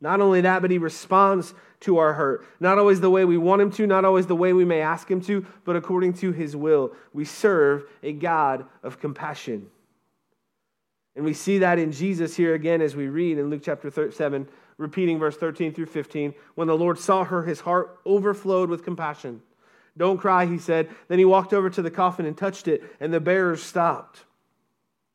Not 0.00 0.20
only 0.20 0.40
that, 0.42 0.62
but 0.62 0.70
he 0.70 0.78
responds 0.78 1.54
to 1.80 1.98
our 1.98 2.12
hurt. 2.14 2.46
Not 2.60 2.78
always 2.78 3.00
the 3.00 3.10
way 3.10 3.24
we 3.24 3.36
want 3.36 3.60
him 3.60 3.70
to, 3.72 3.86
not 3.86 4.04
always 4.04 4.26
the 4.26 4.36
way 4.36 4.52
we 4.52 4.64
may 4.64 4.80
ask 4.80 5.10
him 5.10 5.20
to, 5.22 5.44
but 5.64 5.76
according 5.76 6.14
to 6.14 6.32
his 6.32 6.54
will. 6.54 6.92
We 7.12 7.24
serve 7.24 7.84
a 8.02 8.12
God 8.12 8.64
of 8.82 9.00
compassion. 9.00 9.66
And 11.16 11.24
we 11.24 11.34
see 11.34 11.58
that 11.58 11.80
in 11.80 11.90
Jesus 11.90 12.36
here 12.36 12.54
again 12.54 12.80
as 12.80 12.94
we 12.94 13.08
read 13.08 13.38
in 13.38 13.50
Luke 13.50 13.62
chapter 13.64 13.90
7, 14.10 14.48
repeating 14.76 15.18
verse 15.18 15.36
13 15.36 15.74
through 15.74 15.86
15. 15.86 16.32
When 16.54 16.68
the 16.68 16.76
Lord 16.76 16.98
saw 16.98 17.24
her, 17.24 17.42
his 17.42 17.60
heart 17.60 17.98
overflowed 18.06 18.70
with 18.70 18.84
compassion. 18.84 19.42
Don't 19.98 20.16
cry, 20.16 20.46
he 20.46 20.58
said. 20.58 20.88
Then 21.08 21.18
he 21.18 21.24
walked 21.24 21.52
over 21.52 21.68
to 21.68 21.82
the 21.82 21.90
coffin 21.90 22.24
and 22.24 22.36
touched 22.36 22.68
it, 22.68 22.82
and 23.00 23.12
the 23.12 23.20
bearers 23.20 23.62
stopped. 23.62 24.24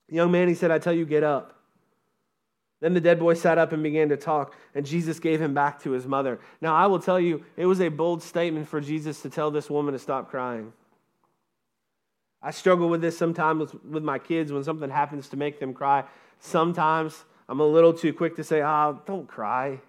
young 0.09 0.31
man, 0.31 0.47
he 0.47 0.53
said, 0.53 0.69
I 0.69 0.77
tell 0.77 0.93
you, 0.93 1.05
get 1.05 1.23
up. 1.23 1.55
Then 2.81 2.93
the 2.93 3.01
dead 3.01 3.17
boy 3.17 3.35
sat 3.35 3.57
up 3.57 3.71
and 3.71 3.81
began 3.81 4.09
to 4.09 4.17
talk, 4.17 4.55
and 4.75 4.85
Jesus 4.85 5.17
gave 5.17 5.41
him 5.41 5.53
back 5.53 5.81
to 5.83 5.91
his 5.91 6.05
mother. 6.05 6.41
Now, 6.59 6.75
I 6.75 6.87
will 6.87 6.99
tell 6.99 7.17
you, 7.17 7.45
it 7.55 7.65
was 7.65 7.79
a 7.79 7.87
bold 7.87 8.21
statement 8.21 8.67
for 8.67 8.81
Jesus 8.81 9.21
to 9.21 9.29
tell 9.29 9.51
this 9.51 9.69
woman 9.69 9.93
to 9.93 9.99
stop 9.99 10.29
crying. 10.29 10.73
I 12.41 12.51
struggle 12.51 12.89
with 12.89 12.99
this 12.99 13.17
sometimes 13.17 13.73
with 13.89 14.03
my 14.03 14.19
kids 14.19 14.51
when 14.51 14.65
something 14.65 14.89
happens 14.89 15.29
to 15.29 15.37
make 15.37 15.61
them 15.61 15.73
cry. 15.73 16.03
Sometimes 16.39 17.23
I'm 17.47 17.61
a 17.61 17.65
little 17.65 17.93
too 17.93 18.11
quick 18.11 18.35
to 18.35 18.43
say, 18.43 18.61
oh, 18.61 18.99
don't 19.05 19.29
cry. 19.29 19.79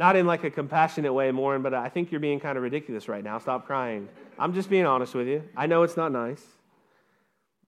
Not 0.00 0.16
in 0.16 0.26
like 0.26 0.44
a 0.44 0.50
compassionate 0.50 1.12
way, 1.12 1.30
Morin, 1.30 1.60
but 1.60 1.74
I 1.74 1.90
think 1.90 2.10
you're 2.10 2.22
being 2.22 2.40
kind 2.40 2.56
of 2.56 2.64
ridiculous 2.64 3.06
right 3.06 3.22
now. 3.22 3.38
Stop 3.38 3.66
crying. 3.66 4.08
I'm 4.38 4.54
just 4.54 4.70
being 4.70 4.86
honest 4.86 5.14
with 5.14 5.28
you. 5.28 5.46
I 5.54 5.66
know 5.66 5.82
it's 5.82 5.98
not 5.98 6.10
nice. 6.10 6.42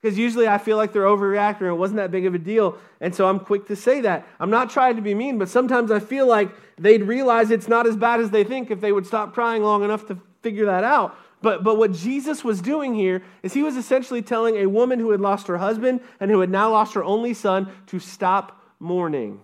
Because 0.01 0.17
usually 0.17 0.49
I 0.49 0.57
feel 0.57 0.79
like 0.79 0.95
they're 0.95 1.03
overreacting 1.03 1.69
it 1.69 1.75
wasn't 1.75 1.99
that 1.99 2.11
big 2.11 2.25
of 2.25 2.35
a 2.35 2.39
deal. 2.39 2.79
And 3.03 3.15
so 3.15 3.29
I'm 3.29 3.39
quick 3.39 3.67
to 3.67 3.77
say 3.77 4.01
that. 4.01 4.27
I'm 4.41 4.49
not 4.49 4.71
trying 4.71 4.97
to 4.97 5.03
be 5.03 5.15
mean, 5.15 5.37
but 5.37 5.51
sometimes 5.51 5.91
I 5.91 6.01
feel 6.01 6.27
like 6.27 6.49
they'd 6.79 7.03
realize 7.03 7.51
it's 7.51 7.69
not 7.69 7.87
as 7.87 7.99
bad 7.99 8.19
as 8.19 8.31
they 8.31 8.45
think 8.45 8.71
if 8.71 8.81
they 8.81 8.93
would 8.93 9.07
stop 9.07 9.35
crying 9.35 9.63
long 9.63 9.85
enough 9.85 10.07
to 10.07 10.19
figure 10.41 10.65
that 10.65 10.85
out. 10.85 11.15
But, 11.43 11.63
but 11.63 11.77
what 11.77 11.93
Jesus 11.93 12.43
was 12.43 12.63
doing 12.63 12.95
here 12.95 13.23
is 13.43 13.53
he 13.53 13.63
was 13.63 13.77
essentially 13.77 14.23
telling 14.23 14.57
a 14.57 14.71
woman 14.71 15.01
who 15.01 15.11
had 15.11 15.21
lost 15.21 15.49
her 15.49 15.59
husband 15.59 16.01
and 16.19 16.31
who 16.31 16.41
had 16.41 16.49
now 16.49 16.71
lost 16.71 16.95
her 16.95 17.05
only 17.05 17.35
son 17.35 17.71
to 17.89 17.99
stop 17.99 18.59
mourning. 18.81 19.41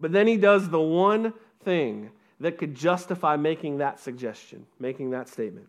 But 0.00 0.12
then 0.12 0.26
he 0.26 0.36
does 0.36 0.68
the 0.68 0.80
one 0.80 1.32
thing 1.64 2.10
that 2.40 2.58
could 2.58 2.74
justify 2.74 3.36
making 3.36 3.78
that 3.78 3.98
suggestion, 3.98 4.66
making 4.78 5.10
that 5.10 5.28
statement. 5.28 5.68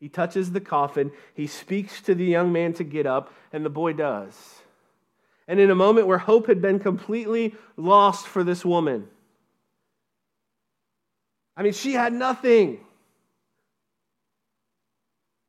He 0.00 0.08
touches 0.08 0.52
the 0.52 0.60
coffin, 0.60 1.12
he 1.34 1.46
speaks 1.46 2.00
to 2.02 2.14
the 2.14 2.24
young 2.24 2.52
man 2.52 2.72
to 2.74 2.84
get 2.84 3.06
up, 3.06 3.32
and 3.52 3.64
the 3.64 3.70
boy 3.70 3.92
does. 3.92 4.62
And 5.48 5.58
in 5.58 5.70
a 5.70 5.74
moment 5.74 6.06
where 6.06 6.18
hope 6.18 6.46
had 6.46 6.60
been 6.60 6.78
completely 6.78 7.54
lost 7.76 8.26
for 8.26 8.44
this 8.44 8.64
woman, 8.64 9.08
I 11.56 11.62
mean, 11.62 11.72
she 11.72 11.94
had 11.94 12.12
nothing. 12.12 12.84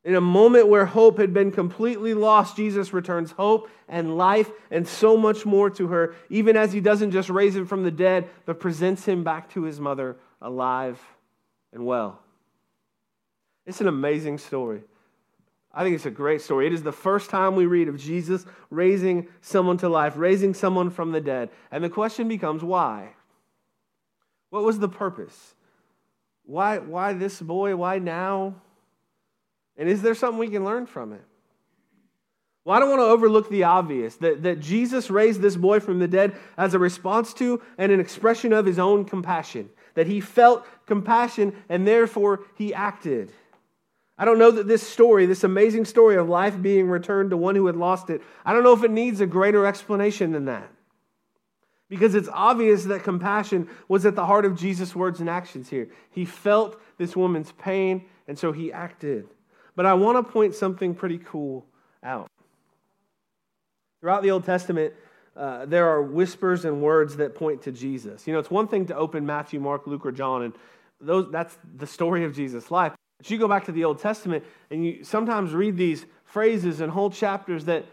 In 0.02 0.14
a 0.14 0.20
moment 0.20 0.68
where 0.68 0.86
hope 0.86 1.18
had 1.18 1.34
been 1.34 1.52
completely 1.52 2.14
lost, 2.14 2.56
Jesus 2.56 2.92
returns 2.92 3.32
hope 3.32 3.68
and 3.86 4.16
life 4.16 4.50
and 4.70 4.88
so 4.88 5.16
much 5.16 5.44
more 5.44 5.68
to 5.70 5.88
her, 5.88 6.14
even 6.30 6.56
as 6.56 6.72
he 6.72 6.80
doesn't 6.80 7.10
just 7.10 7.28
raise 7.28 7.54
him 7.54 7.66
from 7.66 7.82
the 7.82 7.90
dead, 7.90 8.28
but 8.46 8.60
presents 8.60 9.04
him 9.04 9.22
back 9.24 9.50
to 9.50 9.64
his 9.64 9.78
mother 9.78 10.16
alive 10.40 10.98
and 11.72 11.84
well. 11.84 12.18
It's 13.66 13.82
an 13.82 13.88
amazing 13.88 14.38
story. 14.38 14.82
I 15.72 15.84
think 15.84 15.94
it's 15.94 16.06
a 16.06 16.10
great 16.10 16.40
story. 16.40 16.66
It 16.66 16.72
is 16.72 16.82
the 16.82 16.92
first 16.92 17.30
time 17.30 17.54
we 17.54 17.66
read 17.66 17.88
of 17.88 17.98
Jesus 17.98 18.44
raising 18.70 19.28
someone 19.42 19.76
to 19.78 19.88
life, 19.88 20.14
raising 20.16 20.54
someone 20.54 20.90
from 20.90 21.12
the 21.12 21.20
dead. 21.20 21.50
And 21.70 21.84
the 21.84 21.90
question 21.90 22.26
becomes 22.26 22.64
why? 22.64 23.10
What 24.48 24.64
was 24.64 24.78
the 24.78 24.88
purpose? 24.88 25.54
Why, 26.44 26.78
why 26.78 27.12
this 27.12 27.40
boy? 27.40 27.76
Why 27.76 27.98
now? 27.98 28.56
And 29.80 29.88
is 29.88 30.02
there 30.02 30.14
something 30.14 30.38
we 30.38 30.48
can 30.48 30.62
learn 30.62 30.84
from 30.84 31.14
it? 31.14 31.22
Well, 32.66 32.76
I 32.76 32.80
don't 32.80 32.90
want 32.90 33.00
to 33.00 33.06
overlook 33.06 33.48
the 33.48 33.64
obvious 33.64 34.16
that, 34.16 34.42
that 34.42 34.60
Jesus 34.60 35.10
raised 35.10 35.40
this 35.40 35.56
boy 35.56 35.80
from 35.80 35.98
the 35.98 36.06
dead 36.06 36.36
as 36.58 36.74
a 36.74 36.78
response 36.78 37.32
to 37.34 37.62
and 37.78 37.90
an 37.90 37.98
expression 37.98 38.52
of 38.52 38.66
his 38.66 38.78
own 38.78 39.06
compassion, 39.06 39.70
that 39.94 40.06
he 40.06 40.20
felt 40.20 40.66
compassion 40.84 41.54
and 41.70 41.88
therefore 41.88 42.40
he 42.56 42.74
acted. 42.74 43.32
I 44.18 44.26
don't 44.26 44.38
know 44.38 44.50
that 44.50 44.68
this 44.68 44.86
story, 44.86 45.24
this 45.24 45.44
amazing 45.44 45.86
story 45.86 46.16
of 46.16 46.28
life 46.28 46.60
being 46.60 46.90
returned 46.90 47.30
to 47.30 47.38
one 47.38 47.54
who 47.54 47.64
had 47.64 47.76
lost 47.76 48.10
it, 48.10 48.20
I 48.44 48.52
don't 48.52 48.62
know 48.62 48.74
if 48.74 48.84
it 48.84 48.90
needs 48.90 49.22
a 49.22 49.26
greater 49.26 49.64
explanation 49.64 50.32
than 50.32 50.44
that. 50.44 50.70
Because 51.88 52.14
it's 52.14 52.28
obvious 52.30 52.84
that 52.84 53.02
compassion 53.02 53.66
was 53.88 54.04
at 54.04 54.14
the 54.14 54.26
heart 54.26 54.44
of 54.44 54.58
Jesus' 54.58 54.94
words 54.94 55.20
and 55.20 55.30
actions 55.30 55.70
here. 55.70 55.88
He 56.10 56.26
felt 56.26 56.78
this 56.98 57.16
woman's 57.16 57.52
pain, 57.52 58.04
and 58.28 58.38
so 58.38 58.52
he 58.52 58.70
acted. 58.70 59.26
But 59.80 59.86
I 59.86 59.94
want 59.94 60.18
to 60.18 60.30
point 60.30 60.54
something 60.54 60.94
pretty 60.94 61.16
cool 61.16 61.64
out. 62.02 62.28
Throughout 64.02 64.22
the 64.22 64.30
Old 64.30 64.44
Testament, 64.44 64.92
uh, 65.34 65.64
there 65.64 65.88
are 65.88 66.02
whispers 66.02 66.66
and 66.66 66.82
words 66.82 67.16
that 67.16 67.34
point 67.34 67.62
to 67.62 67.72
Jesus. 67.72 68.26
You 68.26 68.34
know, 68.34 68.40
it's 68.40 68.50
one 68.50 68.68
thing 68.68 68.84
to 68.88 68.94
open 68.94 69.24
Matthew, 69.24 69.58
Mark, 69.58 69.86
Luke, 69.86 70.04
or 70.04 70.12
John, 70.12 70.42
and 70.42 70.52
those, 71.00 71.32
that's 71.32 71.56
the 71.78 71.86
story 71.86 72.24
of 72.24 72.36
Jesus' 72.36 72.70
life. 72.70 72.92
But 73.16 73.30
you 73.30 73.38
go 73.38 73.48
back 73.48 73.64
to 73.64 73.72
the 73.72 73.84
Old 73.84 74.00
Testament, 74.00 74.44
and 74.70 74.84
you 74.84 75.02
sometimes 75.02 75.54
read 75.54 75.78
these 75.78 76.04
phrases 76.26 76.82
and 76.82 76.92
whole 76.92 77.08
chapters 77.08 77.64
that 77.64 77.86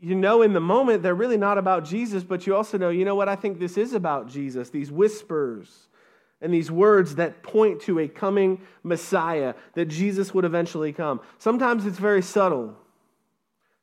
you 0.00 0.14
know 0.14 0.42
in 0.42 0.52
the 0.52 0.60
moment 0.60 1.02
they're 1.02 1.12
really 1.12 1.38
not 1.38 1.58
about 1.58 1.86
Jesus, 1.86 2.22
but 2.22 2.46
you 2.46 2.54
also 2.54 2.78
know, 2.78 2.90
you 2.90 3.04
know 3.04 3.16
what, 3.16 3.28
I 3.28 3.34
think 3.34 3.58
this 3.58 3.76
is 3.76 3.94
about 3.94 4.28
Jesus. 4.28 4.70
These 4.70 4.92
whispers 4.92 5.87
and 6.40 6.54
these 6.54 6.70
words 6.70 7.16
that 7.16 7.42
point 7.42 7.82
to 7.82 7.98
a 7.98 8.08
coming 8.08 8.60
Messiah, 8.82 9.54
that 9.74 9.86
Jesus 9.86 10.32
would 10.32 10.44
eventually 10.44 10.92
come. 10.92 11.20
Sometimes 11.38 11.84
it's 11.84 11.98
very 11.98 12.22
subtle. 12.22 12.76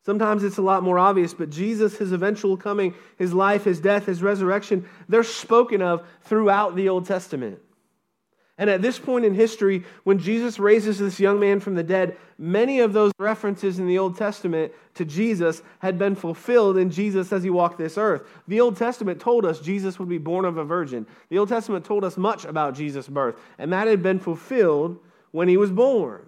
Sometimes 0.05 0.43
it's 0.43 0.57
a 0.57 0.61
lot 0.61 0.83
more 0.83 0.99
obvious, 0.99 1.33
but 1.33 1.49
Jesus, 1.49 1.97
his 1.97 2.11
eventual 2.11 2.57
coming, 2.57 2.93
his 3.17 3.33
life, 3.33 3.63
his 3.63 3.79
death, 3.79 4.05
his 4.05 4.21
resurrection, 4.21 4.87
they're 5.09 5.23
spoken 5.23 5.81
of 5.81 6.05
throughout 6.21 6.75
the 6.75 6.89
Old 6.89 7.05
Testament. 7.05 7.59
And 8.57 8.69
at 8.69 8.81
this 8.81 8.97
point 8.97 9.25
in 9.25 9.33
history, 9.33 9.83
when 10.05 10.17
Jesus 10.17 10.59
raises 10.59 10.97
this 10.97 11.19
young 11.19 11.41
man 11.41 11.59
from 11.59 11.75
the 11.75 11.83
dead, 11.83 12.15
many 12.37 12.79
of 12.79 12.93
those 12.93 13.11
references 13.19 13.79
in 13.79 13.87
the 13.87 13.97
Old 13.97 14.17
Testament 14.17 14.71
to 14.93 15.03
Jesus 15.03 15.61
had 15.79 15.97
been 15.97 16.15
fulfilled 16.15 16.77
in 16.77 16.89
Jesus 16.89 17.33
as 17.33 17.43
he 17.43 17.49
walked 17.49 17.77
this 17.77 17.97
earth. 17.97 18.25
The 18.47 18.61
Old 18.61 18.77
Testament 18.77 19.19
told 19.19 19.45
us 19.45 19.59
Jesus 19.59 19.99
would 19.99 20.07
be 20.07 20.17
born 20.17 20.45
of 20.45 20.55
a 20.57 20.63
virgin. 20.63 21.05
The 21.29 21.37
Old 21.37 21.49
Testament 21.49 21.83
told 21.83 22.05
us 22.05 22.15
much 22.15 22.45
about 22.45 22.75
Jesus' 22.75 23.09
birth, 23.09 23.35
and 23.57 23.73
that 23.73 23.87
had 23.87 24.01
been 24.01 24.19
fulfilled 24.19 24.99
when 25.31 25.49
he 25.49 25.57
was 25.57 25.71
born. 25.71 26.25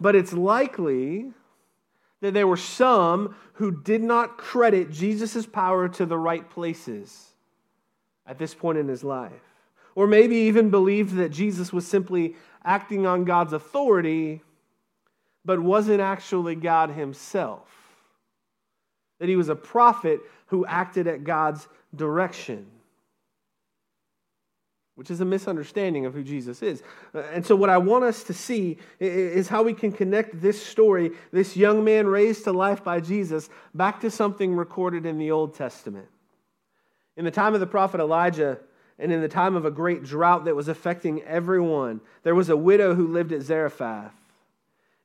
But 0.00 0.14
it's 0.14 0.32
likely 0.32 1.32
that 2.20 2.32
there 2.32 2.46
were 2.46 2.56
some 2.56 3.34
who 3.54 3.72
did 3.72 4.04
not 4.04 4.38
credit 4.38 4.92
Jesus' 4.92 5.46
power 5.46 5.88
to 5.88 6.06
the 6.06 6.18
right 6.18 6.48
places 6.48 7.32
at 8.24 8.38
this 8.38 8.54
point 8.54 8.78
in 8.78 8.86
his 8.86 9.02
life 9.02 9.49
or 9.94 10.06
maybe 10.06 10.36
even 10.36 10.70
believed 10.70 11.14
that 11.16 11.30
Jesus 11.30 11.72
was 11.72 11.86
simply 11.86 12.36
acting 12.64 13.06
on 13.06 13.24
God's 13.24 13.52
authority, 13.52 14.42
but 15.44 15.60
wasn't 15.60 16.00
actually 16.00 16.54
God 16.54 16.90
himself. 16.90 17.68
That 19.18 19.28
he 19.28 19.36
was 19.36 19.48
a 19.48 19.56
prophet 19.56 20.20
who 20.46 20.66
acted 20.66 21.06
at 21.06 21.24
God's 21.24 21.68
direction, 21.94 22.66
which 24.94 25.10
is 25.10 25.20
a 25.20 25.24
misunderstanding 25.24 26.06
of 26.06 26.14
who 26.14 26.22
Jesus 26.22 26.62
is. 26.62 26.82
Uh, 27.14 27.20
and 27.32 27.44
so, 27.44 27.56
what 27.56 27.70
I 27.70 27.78
want 27.78 28.04
us 28.04 28.22
to 28.24 28.34
see 28.34 28.78
is 28.98 29.48
how 29.48 29.62
we 29.62 29.72
can 29.72 29.92
connect 29.92 30.40
this 30.40 30.64
story, 30.64 31.12
this 31.32 31.56
young 31.56 31.84
man 31.84 32.06
raised 32.06 32.44
to 32.44 32.52
life 32.52 32.82
by 32.82 33.00
Jesus, 33.00 33.48
back 33.74 34.00
to 34.00 34.10
something 34.10 34.54
recorded 34.54 35.06
in 35.06 35.18
the 35.18 35.30
Old 35.30 35.54
Testament. 35.54 36.08
In 37.16 37.24
the 37.24 37.30
time 37.30 37.54
of 37.54 37.60
the 37.60 37.66
prophet 37.66 38.00
Elijah, 38.00 38.58
and 39.00 39.12
in 39.12 39.22
the 39.22 39.28
time 39.28 39.56
of 39.56 39.64
a 39.64 39.70
great 39.70 40.04
drought 40.04 40.44
that 40.44 40.54
was 40.54 40.68
affecting 40.68 41.22
everyone, 41.22 42.00
there 42.22 42.34
was 42.34 42.50
a 42.50 42.56
widow 42.56 42.94
who 42.94 43.08
lived 43.08 43.32
at 43.32 43.42
Zarephath. 43.42 44.12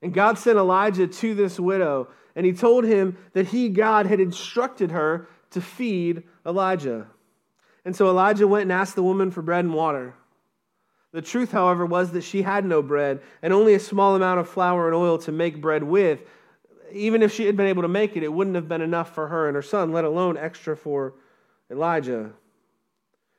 And 0.01 0.13
God 0.13 0.37
sent 0.37 0.57
Elijah 0.57 1.07
to 1.07 1.33
this 1.33 1.59
widow, 1.59 2.09
and 2.35 2.45
he 2.45 2.51
told 2.51 2.83
him 2.83 3.17
that 3.33 3.47
he, 3.47 3.69
God, 3.69 4.05
had 4.05 4.19
instructed 4.19 4.91
her 4.91 5.27
to 5.51 5.61
feed 5.61 6.23
Elijah. 6.45 7.07
And 7.85 7.95
so 7.95 8.09
Elijah 8.09 8.47
went 8.47 8.63
and 8.63 8.71
asked 8.73 8.95
the 8.95 9.03
woman 9.03 9.31
for 9.31 9.41
bread 9.41 9.63
and 9.63 9.73
water. 9.73 10.13
The 11.13 11.21
truth, 11.21 11.53
however, 11.53 11.85
was 11.85 12.11
that 12.11 12.23
she 12.23 12.41
had 12.41 12.65
no 12.65 12.81
bread 12.81 13.21
and 13.41 13.53
only 13.53 13.73
a 13.73 13.79
small 13.79 14.15
amount 14.15 14.41
of 14.41 14.49
flour 14.49 14.87
and 14.87 14.95
oil 14.95 15.17
to 15.19 15.31
make 15.31 15.61
bread 15.61 15.83
with. 15.83 16.19
Even 16.91 17.21
if 17.21 17.33
she 17.33 17.45
had 17.45 17.55
been 17.55 17.67
able 17.67 17.83
to 17.83 17.87
make 17.87 18.17
it, 18.17 18.23
it 18.23 18.33
wouldn't 18.33 18.57
have 18.57 18.67
been 18.67 18.81
enough 18.81 19.15
for 19.15 19.29
her 19.29 19.47
and 19.47 19.55
her 19.55 19.61
son, 19.61 19.93
let 19.93 20.03
alone 20.03 20.35
extra 20.35 20.75
for 20.75 21.13
Elijah. 21.71 22.33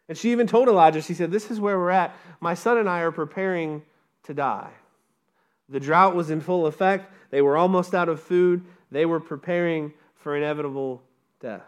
And 0.08 0.16
she 0.16 0.32
even 0.32 0.46
told 0.46 0.68
Elijah, 0.68 1.02
she 1.02 1.14
said, 1.14 1.30
This 1.30 1.50
is 1.50 1.58
where 1.58 1.78
we're 1.78 1.90
at. 1.90 2.14
My 2.40 2.54
son 2.54 2.78
and 2.78 2.88
I 2.88 3.00
are 3.00 3.12
preparing 3.12 3.82
to 4.24 4.34
die. 4.34 4.70
The 5.68 5.80
drought 5.80 6.14
was 6.14 6.30
in 6.30 6.40
full 6.40 6.66
effect. 6.66 7.12
They 7.30 7.42
were 7.42 7.56
almost 7.56 7.94
out 7.94 8.08
of 8.08 8.20
food. 8.20 8.64
They 8.90 9.04
were 9.04 9.20
preparing 9.20 9.92
for 10.14 10.36
inevitable 10.36 11.02
death. 11.40 11.64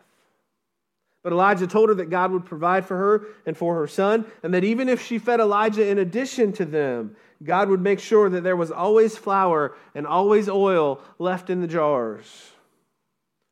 But 1.22 1.32
Elijah 1.32 1.66
told 1.66 1.88
her 1.88 1.96
that 1.96 2.10
God 2.10 2.30
would 2.30 2.44
provide 2.44 2.86
for 2.86 2.96
her 2.96 3.26
and 3.44 3.56
for 3.56 3.74
her 3.74 3.88
son, 3.88 4.24
and 4.42 4.54
that 4.54 4.62
even 4.64 4.88
if 4.88 5.04
she 5.04 5.18
fed 5.18 5.40
Elijah 5.40 5.86
in 5.86 5.98
addition 5.98 6.52
to 6.54 6.64
them, 6.64 7.16
God 7.42 7.68
would 7.68 7.80
make 7.80 8.00
sure 8.00 8.30
that 8.30 8.42
there 8.42 8.56
was 8.56 8.70
always 8.70 9.16
flour 9.16 9.76
and 9.94 10.06
always 10.06 10.48
oil 10.48 11.02
left 11.18 11.50
in 11.50 11.60
the 11.60 11.66
jars 11.66 12.52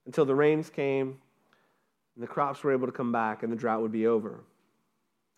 until 0.07 0.25
the 0.25 0.35
rains 0.35 0.71
came 0.71 1.19
and 2.15 2.23
the 2.23 2.29
crops 2.29 2.63
were 2.63 2.73
able 2.73 2.87
to 2.87 2.93
come 2.93 3.13
back 3.13 3.43
and 3.43 3.53
the 3.53 3.57
drought 3.57 3.83
would 3.83 3.93
be 3.93 4.07
over. 4.07 4.41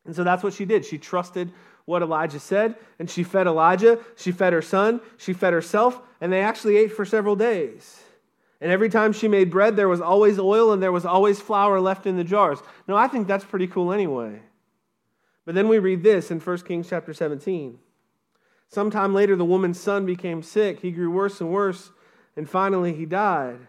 And 0.08 0.16
so 0.16 0.24
that's 0.24 0.42
what 0.42 0.54
she 0.54 0.64
did. 0.64 0.86
She 0.86 0.96
trusted 0.96 1.52
what 1.84 2.00
Elijah 2.00 2.40
said, 2.40 2.76
and 2.98 3.10
she 3.10 3.22
fed 3.22 3.46
Elijah, 3.46 3.98
she 4.16 4.32
fed 4.32 4.54
her 4.54 4.62
son, 4.62 5.02
she 5.18 5.34
fed 5.34 5.52
herself, 5.52 6.00
and 6.22 6.32
they 6.32 6.40
actually 6.40 6.78
ate 6.78 6.92
for 6.92 7.04
several 7.04 7.36
days. 7.36 8.02
And 8.62 8.72
every 8.72 8.88
time 8.88 9.12
she 9.12 9.28
made 9.28 9.50
bread, 9.50 9.76
there 9.76 9.86
was 9.86 10.00
always 10.00 10.38
oil 10.38 10.72
and 10.72 10.82
there 10.82 10.92
was 10.92 11.04
always 11.04 11.42
flour 11.42 11.78
left 11.78 12.06
in 12.06 12.16
the 12.16 12.24
jars. 12.24 12.58
Now, 12.88 12.96
I 12.96 13.06
think 13.06 13.28
that's 13.28 13.44
pretty 13.44 13.66
cool 13.66 13.92
anyway. 13.92 14.40
But 15.44 15.54
then 15.54 15.68
we 15.68 15.78
read 15.78 16.02
this 16.02 16.30
in 16.30 16.40
1 16.40 16.58
Kings 16.62 16.88
chapter 16.88 17.12
17. 17.12 17.78
Sometime 18.68 19.12
later, 19.12 19.36
the 19.36 19.44
woman's 19.44 19.78
son 19.78 20.06
became 20.06 20.42
sick. 20.42 20.80
He 20.80 20.90
grew 20.90 21.10
worse 21.10 21.38
and 21.42 21.50
worse, 21.50 21.90
and 22.34 22.48
finally 22.48 22.94
he 22.94 23.04
died. 23.04 23.60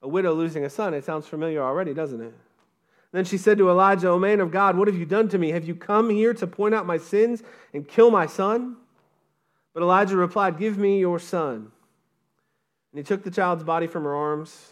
A 0.00 0.08
widow 0.08 0.32
losing 0.32 0.64
a 0.64 0.70
son. 0.70 0.94
It 0.94 1.04
sounds 1.04 1.26
familiar 1.26 1.62
already, 1.62 1.92
doesn't 1.92 2.22
it? 2.22 2.34
Then 3.16 3.24
she 3.24 3.38
said 3.38 3.56
to 3.56 3.70
Elijah, 3.70 4.10
O 4.10 4.18
man 4.18 4.40
of 4.40 4.50
God, 4.50 4.76
what 4.76 4.88
have 4.88 4.98
you 4.98 5.06
done 5.06 5.30
to 5.30 5.38
me? 5.38 5.52
Have 5.52 5.66
you 5.66 5.74
come 5.74 6.10
here 6.10 6.34
to 6.34 6.46
point 6.46 6.74
out 6.74 6.84
my 6.84 6.98
sins 6.98 7.42
and 7.72 7.88
kill 7.88 8.10
my 8.10 8.26
son? 8.26 8.76
But 9.72 9.82
Elijah 9.82 10.18
replied, 10.18 10.58
Give 10.58 10.76
me 10.76 11.00
your 11.00 11.18
son. 11.18 11.72
And 12.92 12.98
he 12.98 13.02
took 13.02 13.24
the 13.24 13.30
child's 13.30 13.64
body 13.64 13.86
from 13.86 14.04
her 14.04 14.14
arms, 14.14 14.68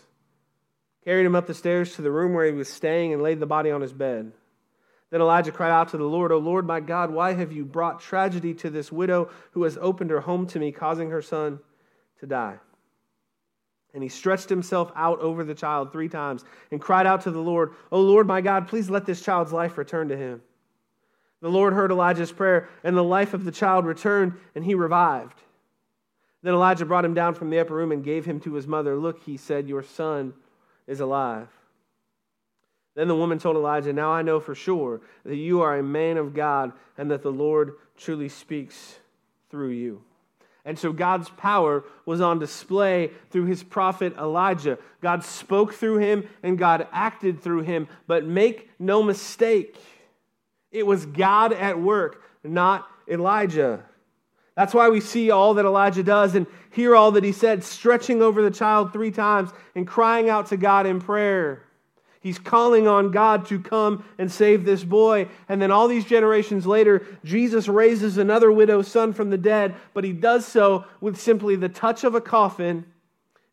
carried 1.06 1.24
him 1.24 1.34
up 1.34 1.46
the 1.46 1.54
stairs 1.54 1.94
to 1.94 2.02
the 2.02 2.10
room 2.10 2.34
where 2.34 2.44
he 2.44 2.52
was 2.52 2.68
staying, 2.68 3.14
and 3.14 3.22
laid 3.22 3.40
the 3.40 3.46
body 3.46 3.70
on 3.70 3.80
his 3.80 3.94
bed. 3.94 4.32
Then 5.08 5.22
Elijah 5.22 5.50
cried 5.50 5.72
out 5.72 5.88
to 5.92 5.96
the 5.96 6.04
Lord, 6.04 6.30
O 6.30 6.36
Lord 6.36 6.66
my 6.66 6.80
God, 6.80 7.10
why 7.10 7.32
have 7.32 7.50
you 7.50 7.64
brought 7.64 8.02
tragedy 8.02 8.52
to 8.56 8.68
this 8.68 8.92
widow 8.92 9.30
who 9.52 9.62
has 9.62 9.78
opened 9.80 10.10
her 10.10 10.20
home 10.20 10.46
to 10.48 10.58
me, 10.58 10.70
causing 10.70 11.08
her 11.08 11.22
son 11.22 11.60
to 12.20 12.26
die? 12.26 12.58
And 13.94 14.02
he 14.02 14.08
stretched 14.08 14.48
himself 14.48 14.90
out 14.96 15.20
over 15.20 15.44
the 15.44 15.54
child 15.54 15.92
three 15.92 16.08
times 16.08 16.44
and 16.72 16.80
cried 16.80 17.06
out 17.06 17.22
to 17.22 17.30
the 17.30 17.40
Lord, 17.40 17.72
O 17.92 18.00
Lord 18.00 18.26
my 18.26 18.40
God, 18.40 18.68
please 18.68 18.90
let 18.90 19.06
this 19.06 19.22
child's 19.22 19.52
life 19.52 19.78
return 19.78 20.08
to 20.08 20.16
him. 20.16 20.42
The 21.40 21.48
Lord 21.48 21.74
heard 21.74 21.90
Elijah's 21.90 22.32
prayer, 22.32 22.68
and 22.82 22.96
the 22.96 23.04
life 23.04 23.34
of 23.34 23.44
the 23.44 23.52
child 23.52 23.84
returned, 23.84 24.32
and 24.54 24.64
he 24.64 24.74
revived. 24.74 25.40
Then 26.42 26.54
Elijah 26.54 26.86
brought 26.86 27.04
him 27.04 27.14
down 27.14 27.34
from 27.34 27.50
the 27.50 27.58
upper 27.58 27.74
room 27.74 27.92
and 27.92 28.02
gave 28.02 28.24
him 28.24 28.40
to 28.40 28.54
his 28.54 28.66
mother. 28.66 28.96
Look, 28.96 29.22
he 29.22 29.36
said, 29.36 29.68
Your 29.68 29.82
son 29.82 30.34
is 30.86 31.00
alive. 31.00 31.48
Then 32.94 33.08
the 33.08 33.16
woman 33.16 33.38
told 33.38 33.56
Elijah, 33.56 33.92
Now 33.92 34.12
I 34.12 34.22
know 34.22 34.40
for 34.40 34.54
sure 34.54 35.00
that 35.24 35.36
you 35.36 35.62
are 35.62 35.78
a 35.78 35.82
man 35.82 36.16
of 36.16 36.34
God 36.34 36.72
and 36.96 37.10
that 37.10 37.22
the 37.22 37.32
Lord 37.32 37.74
truly 37.96 38.28
speaks 38.28 38.98
through 39.50 39.70
you. 39.70 40.02
And 40.64 40.78
so 40.78 40.92
God's 40.92 41.28
power 41.30 41.84
was 42.06 42.20
on 42.20 42.38
display 42.38 43.10
through 43.30 43.44
his 43.44 43.62
prophet 43.62 44.16
Elijah. 44.16 44.78
God 45.02 45.22
spoke 45.22 45.74
through 45.74 45.98
him 45.98 46.26
and 46.42 46.58
God 46.58 46.86
acted 46.90 47.42
through 47.42 47.62
him. 47.62 47.86
But 48.06 48.24
make 48.24 48.70
no 48.78 49.02
mistake, 49.02 49.76
it 50.72 50.86
was 50.86 51.04
God 51.04 51.52
at 51.52 51.78
work, 51.78 52.22
not 52.42 52.88
Elijah. 53.06 53.84
That's 54.56 54.72
why 54.72 54.88
we 54.88 55.00
see 55.00 55.30
all 55.30 55.54
that 55.54 55.64
Elijah 55.64 56.02
does 56.02 56.34
and 56.34 56.46
hear 56.70 56.96
all 56.96 57.12
that 57.12 57.24
he 57.24 57.32
said, 57.32 57.62
stretching 57.62 58.22
over 58.22 58.40
the 58.40 58.50
child 58.50 58.92
three 58.92 59.10
times 59.10 59.50
and 59.74 59.86
crying 59.86 60.30
out 60.30 60.46
to 60.46 60.56
God 60.56 60.86
in 60.86 61.00
prayer. 61.00 61.62
He's 62.24 62.38
calling 62.38 62.88
on 62.88 63.10
God 63.10 63.44
to 63.48 63.60
come 63.60 64.02
and 64.16 64.32
save 64.32 64.64
this 64.64 64.82
boy. 64.82 65.28
And 65.46 65.60
then 65.60 65.70
all 65.70 65.88
these 65.88 66.06
generations 66.06 66.66
later, 66.66 67.06
Jesus 67.22 67.68
raises 67.68 68.16
another 68.16 68.50
widow's 68.50 68.88
son 68.88 69.12
from 69.12 69.28
the 69.28 69.36
dead, 69.36 69.74
but 69.92 70.04
he 70.04 70.14
does 70.14 70.46
so 70.46 70.86
with 71.02 71.20
simply 71.20 71.54
the 71.54 71.68
touch 71.68 72.02
of 72.02 72.14
a 72.14 72.22
coffin 72.22 72.86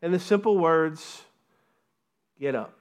and 0.00 0.14
the 0.14 0.18
simple 0.18 0.56
words, 0.56 1.20
Get 2.40 2.54
up. 2.54 2.72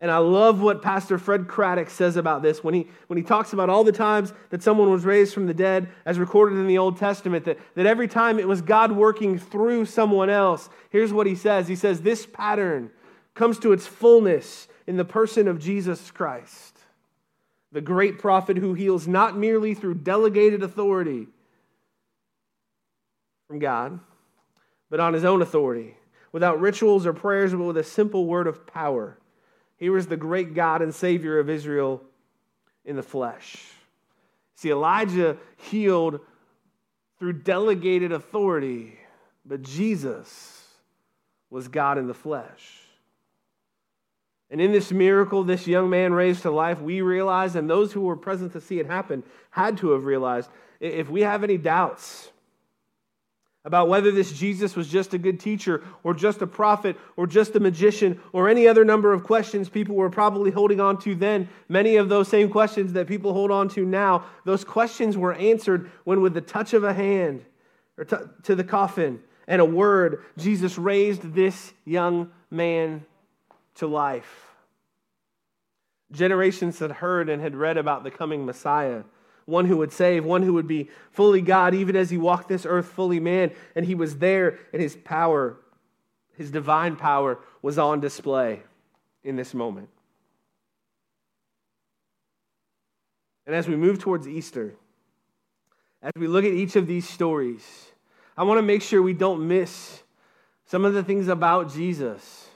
And 0.00 0.10
I 0.10 0.18
love 0.18 0.62
what 0.62 0.80
Pastor 0.80 1.18
Fred 1.18 1.46
Craddock 1.46 1.90
says 1.90 2.16
about 2.16 2.40
this 2.40 2.64
when 2.64 2.72
he, 2.72 2.88
when 3.08 3.18
he 3.18 3.22
talks 3.22 3.52
about 3.52 3.68
all 3.68 3.84
the 3.84 3.92
times 3.92 4.32
that 4.48 4.62
someone 4.62 4.90
was 4.90 5.04
raised 5.04 5.34
from 5.34 5.46
the 5.46 5.54
dead, 5.54 5.88
as 6.06 6.18
recorded 6.18 6.56
in 6.58 6.66
the 6.66 6.78
Old 6.78 6.96
Testament, 6.96 7.44
that, 7.44 7.58
that 7.74 7.84
every 7.84 8.08
time 8.08 8.38
it 8.38 8.48
was 8.48 8.62
God 8.62 8.90
working 8.90 9.38
through 9.38 9.84
someone 9.84 10.30
else. 10.30 10.70
Here's 10.88 11.12
what 11.12 11.26
he 11.26 11.34
says 11.34 11.68
He 11.68 11.76
says, 11.76 12.00
This 12.00 12.24
pattern 12.24 12.90
comes 13.34 13.58
to 13.58 13.72
its 13.72 13.86
fullness 13.86 14.68
in 14.86 14.96
the 14.96 15.04
person 15.04 15.48
of 15.48 15.58
Jesus 15.58 16.10
Christ, 16.10 16.78
the 17.72 17.80
great 17.80 18.18
prophet 18.18 18.56
who 18.56 18.74
heals 18.74 19.08
not 19.08 19.36
merely 19.36 19.74
through 19.74 19.94
delegated 19.94 20.62
authority 20.62 21.26
from 23.48 23.58
God, 23.58 23.98
but 24.90 25.00
on 25.00 25.14
his 25.14 25.24
own 25.24 25.42
authority, 25.42 25.96
without 26.32 26.60
rituals 26.60 27.06
or 27.06 27.12
prayers, 27.12 27.52
but 27.52 27.64
with 27.64 27.76
a 27.76 27.84
simple 27.84 28.26
word 28.26 28.46
of 28.46 28.66
power. 28.66 29.18
He 29.76 29.90
was 29.90 30.06
the 30.06 30.16
great 30.16 30.54
God 30.54 30.82
and 30.82 30.94
Savior 30.94 31.38
of 31.38 31.50
Israel 31.50 32.02
in 32.84 32.96
the 32.96 33.02
flesh. 33.02 33.56
See, 34.54 34.70
Elijah 34.70 35.36
healed 35.56 36.20
through 37.18 37.32
delegated 37.34 38.12
authority, 38.12 38.98
but 39.44 39.62
Jesus 39.62 40.68
was 41.50 41.68
God 41.68 41.98
in 41.98 42.06
the 42.06 42.14
flesh. 42.14 42.83
And 44.50 44.60
in 44.60 44.72
this 44.72 44.92
miracle, 44.92 45.42
this 45.42 45.66
young 45.66 45.90
man 45.90 46.12
raised 46.12 46.42
to 46.42 46.50
life, 46.50 46.80
we 46.80 47.00
realize, 47.00 47.56
and 47.56 47.68
those 47.68 47.92
who 47.92 48.02
were 48.02 48.16
present 48.16 48.52
to 48.52 48.60
see 48.60 48.78
it 48.78 48.86
happen 48.86 49.22
had 49.50 49.78
to 49.78 49.90
have 49.90 50.04
realized, 50.04 50.50
if 50.80 51.08
we 51.08 51.22
have 51.22 51.42
any 51.42 51.56
doubts 51.56 52.30
about 53.64 53.88
whether 53.88 54.12
this 54.12 54.30
Jesus 54.32 54.76
was 54.76 54.88
just 54.88 55.14
a 55.14 55.18
good 55.18 55.40
teacher 55.40 55.82
or 56.02 56.12
just 56.12 56.42
a 56.42 56.46
prophet 56.46 56.96
or 57.16 57.26
just 57.26 57.56
a 57.56 57.60
magician 57.60 58.20
or 58.32 58.48
any 58.48 58.68
other 58.68 58.84
number 58.84 59.12
of 59.12 59.24
questions 59.24 59.70
people 59.70 59.94
were 59.94 60.10
probably 60.10 60.50
holding 60.50 60.80
on 60.80 60.98
to 61.00 61.14
then, 61.14 61.48
many 61.68 61.96
of 61.96 62.10
those 62.10 62.28
same 62.28 62.50
questions 62.50 62.92
that 62.92 63.06
people 63.06 63.32
hold 63.32 63.50
on 63.50 63.68
to 63.70 63.86
now, 63.86 64.24
those 64.44 64.64
questions 64.64 65.16
were 65.16 65.32
answered 65.34 65.90
when, 66.04 66.20
with 66.20 66.34
the 66.34 66.42
touch 66.42 66.74
of 66.74 66.84
a 66.84 66.92
hand 66.92 67.42
or 67.96 68.04
t- 68.04 68.16
to 68.42 68.54
the 68.54 68.64
coffin 68.64 69.20
and 69.48 69.60
a 69.60 69.64
word, 69.64 70.24
Jesus 70.36 70.76
raised 70.76 71.34
this 71.34 71.72
young 71.86 72.30
man 72.50 73.04
to 73.76 73.86
life. 73.86 74.48
Generations 76.12 76.78
had 76.78 76.92
heard 76.92 77.28
and 77.28 77.42
had 77.42 77.56
read 77.56 77.76
about 77.76 78.04
the 78.04 78.10
coming 78.10 78.46
Messiah, 78.46 79.02
one 79.46 79.66
who 79.66 79.76
would 79.78 79.92
save, 79.92 80.24
one 80.24 80.42
who 80.42 80.54
would 80.54 80.68
be 80.68 80.88
fully 81.10 81.40
God, 81.40 81.74
even 81.74 81.96
as 81.96 82.10
he 82.10 82.18
walked 82.18 82.48
this 82.48 82.64
earth 82.66 82.86
fully 82.86 83.20
man. 83.20 83.50
And 83.74 83.84
he 83.84 83.94
was 83.94 84.18
there, 84.18 84.58
and 84.72 84.80
his 84.80 84.96
power, 84.96 85.56
his 86.36 86.50
divine 86.50 86.96
power, 86.96 87.38
was 87.62 87.78
on 87.78 88.00
display 88.00 88.62
in 89.22 89.36
this 89.36 89.54
moment. 89.54 89.88
And 93.46 93.54
as 93.54 93.68
we 93.68 93.76
move 93.76 93.98
towards 93.98 94.26
Easter, 94.26 94.74
as 96.02 96.12
we 96.16 96.26
look 96.26 96.44
at 96.44 96.52
each 96.52 96.76
of 96.76 96.86
these 96.86 97.08
stories, 97.08 97.64
I 98.36 98.44
want 98.44 98.58
to 98.58 98.62
make 98.62 98.82
sure 98.82 99.02
we 99.02 99.14
don't 99.14 99.46
miss 99.46 100.02
some 100.66 100.84
of 100.84 100.94
the 100.94 101.02
things 101.02 101.28
about 101.28 101.72
Jesus 101.72 102.48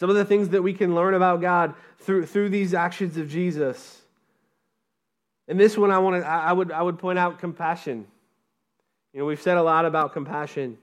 some 0.00 0.08
of 0.08 0.16
the 0.16 0.24
things 0.24 0.48
that 0.48 0.62
we 0.62 0.72
can 0.72 0.94
learn 0.94 1.12
about 1.12 1.42
God 1.42 1.74
through, 1.98 2.24
through 2.24 2.48
these 2.48 2.72
actions 2.72 3.18
of 3.18 3.28
Jesus. 3.28 4.00
And 5.46 5.60
this 5.60 5.76
one, 5.76 5.90
I, 5.90 5.98
want 5.98 6.22
to, 6.22 6.26
I, 6.26 6.54
would, 6.54 6.72
I 6.72 6.80
would 6.80 6.98
point 6.98 7.18
out 7.18 7.38
compassion. 7.38 8.06
You 9.12 9.20
know, 9.20 9.26
we've 9.26 9.42
said 9.42 9.58
a 9.58 9.62
lot 9.62 9.84
about 9.84 10.14
compassion 10.14 10.78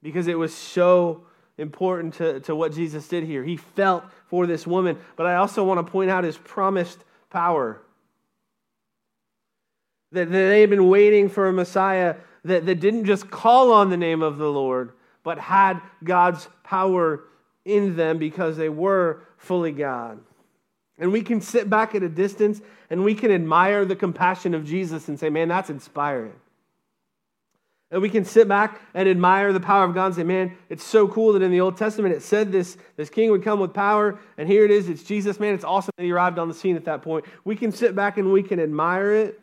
because 0.00 0.28
it 0.28 0.38
was 0.38 0.54
so 0.54 1.24
important 1.58 2.14
to, 2.14 2.38
to 2.40 2.54
what 2.54 2.72
Jesus 2.72 3.08
did 3.08 3.24
here. 3.24 3.42
He 3.42 3.56
felt 3.56 4.04
for 4.28 4.46
this 4.46 4.64
woman, 4.64 4.96
but 5.16 5.26
I 5.26 5.34
also 5.34 5.64
want 5.64 5.84
to 5.84 5.90
point 5.90 6.08
out 6.08 6.22
his 6.22 6.38
promised 6.38 7.00
power. 7.30 7.82
That, 10.12 10.30
that 10.30 10.30
they 10.30 10.60
had 10.60 10.70
been 10.70 10.88
waiting 10.88 11.28
for 11.28 11.48
a 11.48 11.52
Messiah 11.52 12.14
that, 12.44 12.64
that 12.66 12.78
didn't 12.78 13.06
just 13.06 13.28
call 13.28 13.72
on 13.72 13.90
the 13.90 13.96
name 13.96 14.22
of 14.22 14.38
the 14.38 14.48
Lord, 14.48 14.92
but 15.24 15.40
had 15.40 15.80
God's 16.04 16.46
power 16.62 17.24
in 17.66 17.96
them 17.96 18.16
because 18.16 18.56
they 18.56 18.70
were 18.70 19.20
fully 19.36 19.72
God. 19.72 20.20
And 20.98 21.12
we 21.12 21.20
can 21.20 21.42
sit 21.42 21.68
back 21.68 21.94
at 21.94 22.02
a 22.02 22.08
distance 22.08 22.62
and 22.88 23.04
we 23.04 23.14
can 23.14 23.30
admire 23.30 23.84
the 23.84 23.96
compassion 23.96 24.54
of 24.54 24.64
Jesus 24.64 25.08
and 25.08 25.20
say, 25.20 25.28
man, 25.28 25.48
that's 25.48 25.68
inspiring. 25.68 26.32
And 27.90 28.02
we 28.02 28.08
can 28.08 28.24
sit 28.24 28.48
back 28.48 28.80
and 28.94 29.08
admire 29.08 29.52
the 29.52 29.60
power 29.60 29.84
of 29.84 29.94
God 29.94 30.06
and 30.06 30.14
say, 30.14 30.24
man, 30.24 30.56
it's 30.68 30.82
so 30.82 31.06
cool 31.06 31.32
that 31.34 31.42
in 31.42 31.52
the 31.52 31.60
Old 31.60 31.76
Testament 31.76 32.14
it 32.14 32.22
said 32.22 32.50
this, 32.50 32.76
this 32.96 33.10
king 33.10 33.30
would 33.30 33.44
come 33.44 33.60
with 33.60 33.72
power, 33.72 34.18
and 34.38 34.48
here 34.48 34.64
it 34.64 34.72
is, 34.72 34.88
it's 34.88 35.04
Jesus, 35.04 35.38
man, 35.38 35.54
it's 35.54 35.64
awesome 35.64 35.92
that 35.96 36.02
he 36.02 36.10
arrived 36.10 36.38
on 36.38 36.48
the 36.48 36.54
scene 36.54 36.74
at 36.74 36.84
that 36.86 37.02
point. 37.02 37.24
We 37.44 37.54
can 37.54 37.70
sit 37.70 37.94
back 37.94 38.18
and 38.18 38.32
we 38.32 38.42
can 38.42 38.58
admire 38.58 39.12
it. 39.12 39.40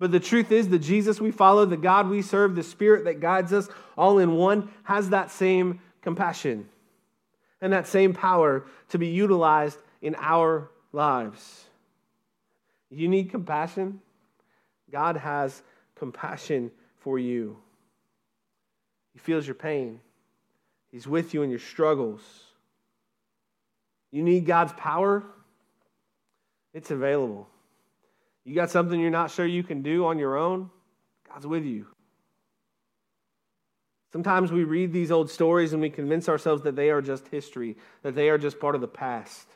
But 0.00 0.10
the 0.10 0.18
truth 0.18 0.50
is, 0.50 0.68
the 0.68 0.78
Jesus 0.80 1.20
we 1.20 1.30
follow, 1.30 1.64
the 1.64 1.76
God 1.76 2.08
we 2.08 2.22
serve, 2.22 2.56
the 2.56 2.62
Spirit 2.62 3.04
that 3.04 3.20
guides 3.20 3.52
us 3.52 3.68
all 3.96 4.18
in 4.18 4.32
one, 4.32 4.70
has 4.82 5.10
that 5.10 5.30
same 5.30 5.80
compassion 6.02 6.68
and 7.60 7.72
that 7.72 7.86
same 7.86 8.14
power 8.14 8.64
to 8.88 8.98
be 8.98 9.08
utilized 9.08 9.78
in 10.02 10.16
our 10.18 10.70
lives. 10.92 11.64
You 12.90 13.08
need 13.08 13.30
compassion? 13.30 14.00
God 14.90 15.16
has 15.16 15.62
compassion 15.94 16.70
for 16.98 17.18
you. 17.18 17.56
He 19.12 19.18
feels 19.18 19.46
your 19.46 19.54
pain, 19.54 20.00
He's 20.90 21.06
with 21.06 21.34
you 21.34 21.42
in 21.42 21.50
your 21.50 21.58
struggles. 21.58 22.20
You 24.10 24.22
need 24.22 24.44
God's 24.44 24.72
power? 24.72 25.22
It's 26.74 26.90
available. 26.90 27.48
You 28.44 28.54
got 28.54 28.70
something 28.70 28.98
you're 28.98 29.10
not 29.10 29.30
sure 29.30 29.46
you 29.46 29.62
can 29.62 29.82
do 29.82 30.06
on 30.06 30.18
your 30.18 30.36
own? 30.36 30.70
God's 31.28 31.46
with 31.46 31.64
you. 31.64 31.86
Sometimes 34.12 34.50
we 34.50 34.64
read 34.64 34.92
these 34.92 35.12
old 35.12 35.30
stories 35.30 35.72
and 35.72 35.80
we 35.80 35.90
convince 35.90 36.28
ourselves 36.28 36.62
that 36.62 36.74
they 36.74 36.90
are 36.90 37.00
just 37.00 37.28
history, 37.28 37.76
that 38.02 38.14
they 38.14 38.28
are 38.28 38.38
just 38.38 38.58
part 38.58 38.74
of 38.74 38.80
the 38.80 38.88
past. 38.88 39.46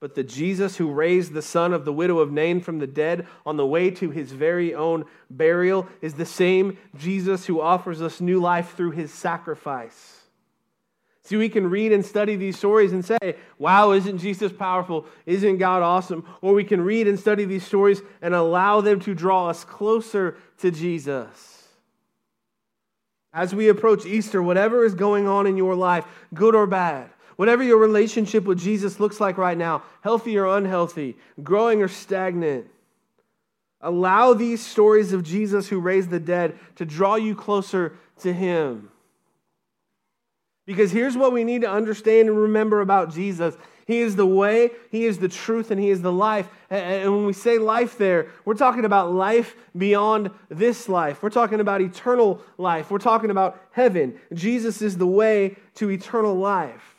But 0.00 0.14
the 0.14 0.22
Jesus 0.22 0.76
who 0.76 0.92
raised 0.92 1.32
the 1.32 1.42
son 1.42 1.72
of 1.72 1.84
the 1.84 1.92
widow 1.92 2.18
of 2.18 2.30
Nain 2.30 2.60
from 2.60 2.78
the 2.78 2.86
dead 2.86 3.26
on 3.44 3.56
the 3.56 3.66
way 3.66 3.90
to 3.92 4.10
his 4.10 4.30
very 4.30 4.74
own 4.74 5.06
burial 5.28 5.88
is 6.00 6.14
the 6.14 6.26
same 6.26 6.78
Jesus 6.96 7.46
who 7.46 7.60
offers 7.60 8.00
us 8.00 8.20
new 8.20 8.40
life 8.40 8.76
through 8.76 8.92
his 8.92 9.12
sacrifice. 9.12 10.14
See, 11.24 11.36
we 11.36 11.48
can 11.48 11.68
read 11.68 11.92
and 11.92 12.06
study 12.06 12.36
these 12.36 12.56
stories 12.56 12.92
and 12.92 13.04
say, 13.04 13.36
wow, 13.58 13.90
isn't 13.92 14.18
Jesus 14.18 14.52
powerful? 14.52 15.04
Isn't 15.26 15.58
God 15.58 15.82
awesome? 15.82 16.24
Or 16.40 16.54
we 16.54 16.64
can 16.64 16.80
read 16.80 17.08
and 17.08 17.18
study 17.18 17.44
these 17.44 17.66
stories 17.66 18.00
and 18.22 18.34
allow 18.34 18.80
them 18.80 19.00
to 19.00 19.14
draw 19.14 19.48
us 19.48 19.64
closer 19.64 20.38
to 20.58 20.70
Jesus. 20.70 21.57
As 23.32 23.54
we 23.54 23.68
approach 23.68 24.06
Easter, 24.06 24.42
whatever 24.42 24.84
is 24.84 24.94
going 24.94 25.28
on 25.28 25.46
in 25.46 25.56
your 25.56 25.74
life, 25.74 26.04
good 26.34 26.54
or 26.54 26.66
bad, 26.66 27.10
whatever 27.36 27.62
your 27.62 27.78
relationship 27.78 28.44
with 28.44 28.58
Jesus 28.58 28.98
looks 28.98 29.20
like 29.20 29.38
right 29.38 29.56
now, 29.56 29.82
healthy 30.00 30.36
or 30.38 30.46
unhealthy, 30.46 31.16
growing 31.42 31.82
or 31.82 31.88
stagnant, 31.88 32.66
allow 33.80 34.34
these 34.34 34.64
stories 34.64 35.12
of 35.12 35.22
Jesus 35.22 35.68
who 35.68 35.78
raised 35.78 36.10
the 36.10 36.18
dead 36.18 36.58
to 36.76 36.84
draw 36.84 37.16
you 37.16 37.34
closer 37.34 37.96
to 38.20 38.32
Him. 38.32 38.90
Because 40.66 40.90
here's 40.90 41.16
what 41.16 41.32
we 41.32 41.44
need 41.44 41.62
to 41.62 41.70
understand 41.70 42.28
and 42.28 42.38
remember 42.38 42.80
about 42.80 43.14
Jesus 43.14 43.56
He 43.88 44.00
is 44.00 44.16
the 44.16 44.26
way, 44.26 44.72
He 44.90 45.06
is 45.06 45.16
the 45.16 45.30
truth, 45.30 45.70
and 45.70 45.80
He 45.80 45.88
is 45.88 46.02
the 46.02 46.12
life. 46.12 46.46
And 46.68 47.10
when 47.10 47.24
we 47.24 47.32
say 47.32 47.56
life 47.56 47.96
there, 47.96 48.28
we're 48.44 48.52
talking 48.52 48.84
about 48.84 49.14
life 49.14 49.56
beyond 49.74 50.30
this 50.50 50.90
life. 50.90 51.22
We're 51.22 51.30
talking 51.30 51.58
about 51.58 51.80
eternal 51.80 52.42
life. 52.58 52.90
We're 52.90 52.98
talking 52.98 53.30
about 53.30 53.58
heaven. 53.70 54.20
Jesus 54.34 54.82
is 54.82 54.98
the 54.98 55.06
way 55.06 55.56
to 55.76 55.90
eternal 55.90 56.34
life. 56.34 56.96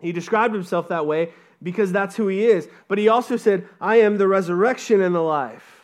He 0.00 0.12
described 0.12 0.52
himself 0.52 0.88
that 0.88 1.06
way 1.06 1.32
because 1.62 1.92
that's 1.92 2.14
who 2.14 2.28
he 2.28 2.44
is. 2.44 2.68
But 2.86 2.98
he 2.98 3.08
also 3.08 3.38
said, 3.38 3.66
I 3.80 3.96
am 3.96 4.18
the 4.18 4.28
resurrection 4.28 5.00
and 5.00 5.14
the 5.14 5.20
life 5.20 5.80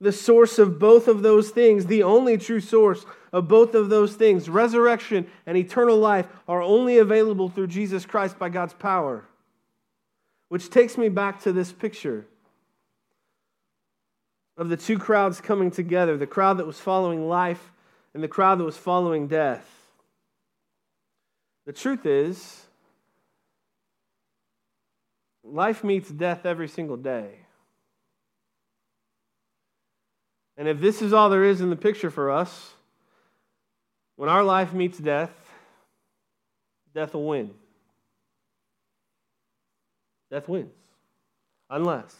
the 0.00 0.12
source 0.12 0.58
of 0.58 0.78
both 0.78 1.08
of 1.08 1.22
those 1.22 1.48
things, 1.50 1.86
the 1.86 2.02
only 2.02 2.36
true 2.36 2.60
source 2.60 3.06
of 3.34 3.48
both 3.48 3.74
of 3.74 3.88
those 3.88 4.14
things, 4.14 4.48
resurrection 4.48 5.26
and 5.44 5.58
eternal 5.58 5.98
life, 5.98 6.28
are 6.46 6.62
only 6.62 6.98
available 6.98 7.48
through 7.48 7.66
Jesus 7.66 8.06
Christ 8.06 8.38
by 8.38 8.48
God's 8.48 8.74
power. 8.74 9.24
Which 10.50 10.70
takes 10.70 10.96
me 10.96 11.08
back 11.08 11.42
to 11.42 11.52
this 11.52 11.72
picture 11.72 12.26
of 14.56 14.68
the 14.68 14.76
two 14.76 15.00
crowds 15.00 15.40
coming 15.40 15.72
together 15.72 16.16
the 16.16 16.28
crowd 16.28 16.58
that 16.58 16.66
was 16.66 16.78
following 16.78 17.28
life 17.28 17.72
and 18.14 18.22
the 18.22 18.28
crowd 18.28 18.60
that 18.60 18.64
was 18.64 18.76
following 18.76 19.26
death. 19.26 19.68
The 21.66 21.72
truth 21.72 22.06
is, 22.06 22.66
life 25.42 25.82
meets 25.82 26.08
death 26.08 26.46
every 26.46 26.68
single 26.68 26.96
day. 26.96 27.40
And 30.56 30.68
if 30.68 30.78
this 30.78 31.02
is 31.02 31.12
all 31.12 31.30
there 31.30 31.42
is 31.42 31.60
in 31.60 31.70
the 31.70 31.74
picture 31.74 32.12
for 32.12 32.30
us, 32.30 32.74
when 34.16 34.28
our 34.28 34.44
life 34.44 34.72
meets 34.72 34.98
death, 34.98 35.30
death 36.94 37.14
will 37.14 37.26
win. 37.26 37.50
Death 40.30 40.48
wins. 40.48 40.72
Unless 41.70 42.14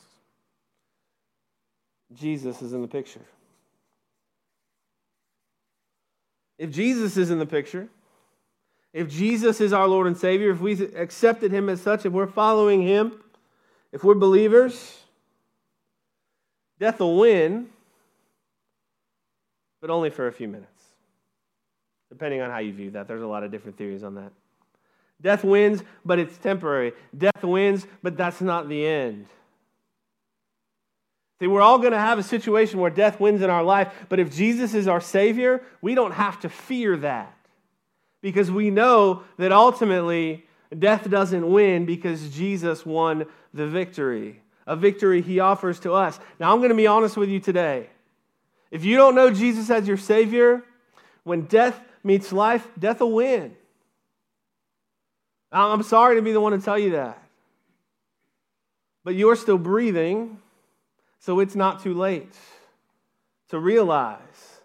Jesus 2.14 2.62
is 2.62 2.72
in 2.72 2.82
the 2.82 2.88
picture. 2.88 3.24
If 6.58 6.70
Jesus 6.70 7.16
is 7.16 7.30
in 7.30 7.38
the 7.38 7.46
picture, 7.46 7.88
if 8.92 9.10
Jesus 9.10 9.60
is 9.60 9.72
our 9.72 9.88
Lord 9.88 10.06
and 10.06 10.16
Savior, 10.16 10.50
if 10.50 10.60
we 10.60 10.72
accepted 10.94 11.52
Him 11.52 11.68
as 11.68 11.80
such, 11.80 12.06
if 12.06 12.12
we're 12.12 12.28
following 12.28 12.82
Him, 12.82 13.12
if 13.92 14.04
we're 14.04 14.14
believers, 14.14 14.98
death 16.78 17.00
will 17.00 17.18
win 17.18 17.68
but 19.80 19.90
only 19.90 20.08
for 20.08 20.28
a 20.28 20.32
few 20.32 20.48
minutes. 20.48 20.73
Depending 22.14 22.42
on 22.42 22.50
how 22.50 22.58
you 22.58 22.72
view 22.72 22.92
that, 22.92 23.08
there's 23.08 23.22
a 23.22 23.26
lot 23.26 23.42
of 23.42 23.50
different 23.50 23.76
theories 23.76 24.04
on 24.04 24.14
that. 24.14 24.30
Death 25.20 25.42
wins, 25.42 25.82
but 26.04 26.20
it's 26.20 26.38
temporary. 26.38 26.92
Death 27.18 27.42
wins, 27.42 27.88
but 28.04 28.16
that's 28.16 28.40
not 28.40 28.68
the 28.68 28.86
end. 28.86 29.26
See, 31.40 31.48
we're 31.48 31.60
all 31.60 31.78
going 31.78 31.90
to 31.90 31.98
have 31.98 32.20
a 32.20 32.22
situation 32.22 32.78
where 32.78 32.92
death 32.92 33.18
wins 33.18 33.42
in 33.42 33.50
our 33.50 33.64
life, 33.64 33.92
but 34.08 34.20
if 34.20 34.32
Jesus 34.32 34.74
is 34.74 34.86
our 34.86 35.00
Savior, 35.00 35.60
we 35.82 35.96
don't 35.96 36.12
have 36.12 36.38
to 36.42 36.48
fear 36.48 36.96
that. 36.98 37.36
Because 38.20 38.48
we 38.48 38.70
know 38.70 39.24
that 39.36 39.50
ultimately 39.50 40.46
death 40.78 41.10
doesn't 41.10 41.50
win 41.50 41.84
because 41.84 42.30
Jesus 42.30 42.86
won 42.86 43.26
the 43.52 43.66
victory, 43.66 44.40
a 44.68 44.76
victory 44.76 45.20
he 45.20 45.40
offers 45.40 45.80
to 45.80 45.92
us. 45.92 46.20
Now, 46.38 46.52
I'm 46.52 46.58
going 46.58 46.68
to 46.68 46.76
be 46.76 46.86
honest 46.86 47.16
with 47.16 47.28
you 47.28 47.40
today. 47.40 47.88
If 48.70 48.84
you 48.84 48.96
don't 48.96 49.16
know 49.16 49.30
Jesus 49.32 49.68
as 49.68 49.88
your 49.88 49.96
Savior, 49.96 50.62
when 51.24 51.42
death 51.46 51.80
meets 52.04 52.32
life, 52.32 52.68
death 52.78 53.00
will 53.00 53.12
win. 53.12 53.56
I'm 55.50 55.82
sorry 55.82 56.16
to 56.16 56.22
be 56.22 56.32
the 56.32 56.40
one 56.40 56.52
to 56.52 56.64
tell 56.64 56.78
you 56.78 56.90
that. 56.90 57.20
But 59.04 59.14
you're 59.14 59.36
still 59.36 59.58
breathing, 59.58 60.38
so 61.18 61.40
it's 61.40 61.54
not 61.54 61.82
too 61.82 61.94
late 61.94 62.34
to 63.48 63.58
realize 63.58 64.60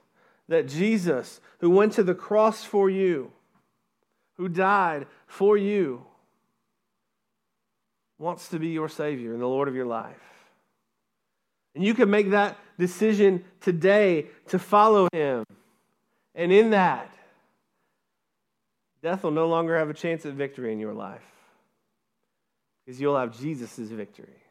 that 0.47 0.67
Jesus, 0.67 1.39
who 1.59 1.69
went 1.69 1.93
to 1.93 2.03
the 2.03 2.15
cross 2.15 2.63
for 2.63 2.89
you, 2.89 3.31
who 4.37 4.47
died 4.49 5.05
for 5.27 5.57
you, 5.57 6.05
wants 8.17 8.49
to 8.49 8.59
be 8.59 8.69
your 8.69 8.89
Savior 8.89 9.33
and 9.33 9.41
the 9.41 9.47
Lord 9.47 9.67
of 9.67 9.75
your 9.75 9.85
life. 9.85 10.15
And 11.75 11.83
you 11.83 11.93
can 11.93 12.09
make 12.09 12.31
that 12.31 12.57
decision 12.79 13.43
today 13.61 14.27
to 14.47 14.57
follow 14.57 15.07
him. 15.13 15.45
And 16.33 16.51
in 16.51 16.71
that, 16.71 17.13
death 19.01 19.23
will 19.23 19.31
no 19.31 19.47
longer 19.47 19.77
have 19.77 19.89
a 19.89 19.93
chance 19.93 20.25
at 20.25 20.33
victory 20.33 20.73
in 20.73 20.79
your 20.79 20.93
life 20.93 21.23
because 22.85 22.99
you'll 22.99 23.17
have 23.17 23.37
Jesus' 23.39 23.77
victory. 23.77 24.41